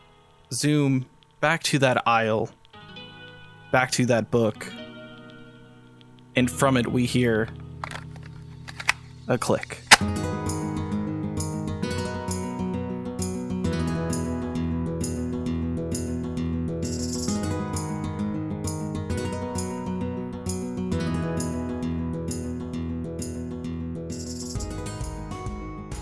zoom 0.53 1.05
back 1.39 1.63
to 1.63 1.79
that 1.79 2.07
aisle, 2.07 2.49
back 3.71 3.91
to 3.91 4.05
that 4.07 4.29
book, 4.31 4.71
and 6.35 6.49
from 6.49 6.77
it 6.77 6.91
we 6.91 7.05
hear 7.05 7.49
a 9.27 9.37
click. 9.37 9.81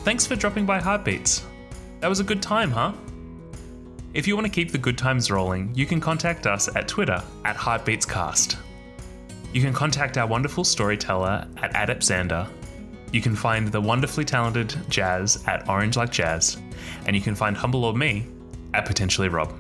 Thanks 0.08 0.26
for 0.26 0.38
dropping 0.38 0.66
by 0.66 0.80
Heartbeats. 0.80 1.46
That 2.00 2.08
was 2.08 2.22
a 2.22 2.24
good 2.24 2.42
time, 2.42 2.72
huh? 2.72 2.94
If 4.14 4.26
you 4.26 4.38
want 4.38 4.48
to 4.48 4.50
keep 4.50 4.72
the 4.72 4.78
good 4.78 4.98
times 4.98 5.30
rolling, 5.30 5.70
you 5.76 5.86
can 5.86 6.00
contact 6.00 6.48
us 6.48 6.74
at 6.74 6.88
Twitter 6.88 7.22
at 7.44 7.58
HeartbeatsCast. 7.58 8.56
You 9.52 9.62
can 9.62 9.74
contact 9.74 10.18
our 10.18 10.26
wonderful 10.26 10.64
storyteller 10.64 11.46
at 11.58 11.74
Adeptxander. 11.74 12.48
You 13.12 13.20
can 13.20 13.36
find 13.36 13.68
the 13.68 13.82
wonderfully 13.82 14.24
talented 14.24 14.74
Jazz 14.88 15.44
at 15.46 15.68
Orange 15.68 15.98
Like 15.98 16.14
Jazz. 16.14 16.58
And 17.06 17.14
you 17.14 17.22
can 17.22 17.36
find 17.36 17.58
Humble 17.58 17.84
or 17.84 17.94
me 17.94 18.28
at 18.74 18.86
Potentially 18.86 19.28
Rob. 19.28 19.54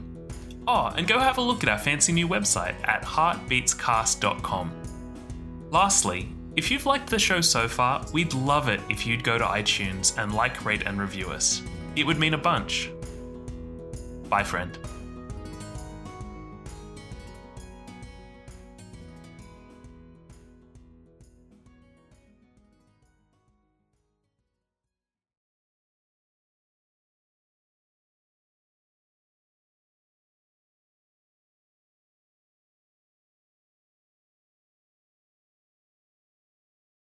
Oh, 0.65 0.93
and 0.95 1.09
go 1.09 1.19
have 1.19 1.39
a 1.39 1.41
look 1.41 1.61
at 1.63 1.69
our 1.69 1.77
fancy 1.77 2.13
new 2.13 2.29
website 2.29 2.75
at 2.85 3.03
heartbeatscast.com. 3.03 4.71
Lastly, 5.71 6.29
if 6.57 6.71
you've 6.71 6.87
liked 6.87 7.11
the 7.11 7.19
show 7.19 7.39
so 7.39 7.67
far, 7.67 8.03
we'd 8.11 8.33
love 8.33 8.67
it 8.67 8.81
if 8.89 9.05
you'd 9.05 9.23
go 9.23 9.37
to 9.37 9.45
iTunes 9.45 10.17
and 10.17 10.33
like, 10.33 10.65
rate, 10.65 10.81
and 10.87 10.99
review 10.99 11.27
us. 11.27 11.61
It 11.95 12.03
would 12.03 12.17
mean 12.17 12.33
a 12.33 12.37
bunch. 12.37 12.89
Bye, 14.27 14.43
friend. 14.43 14.75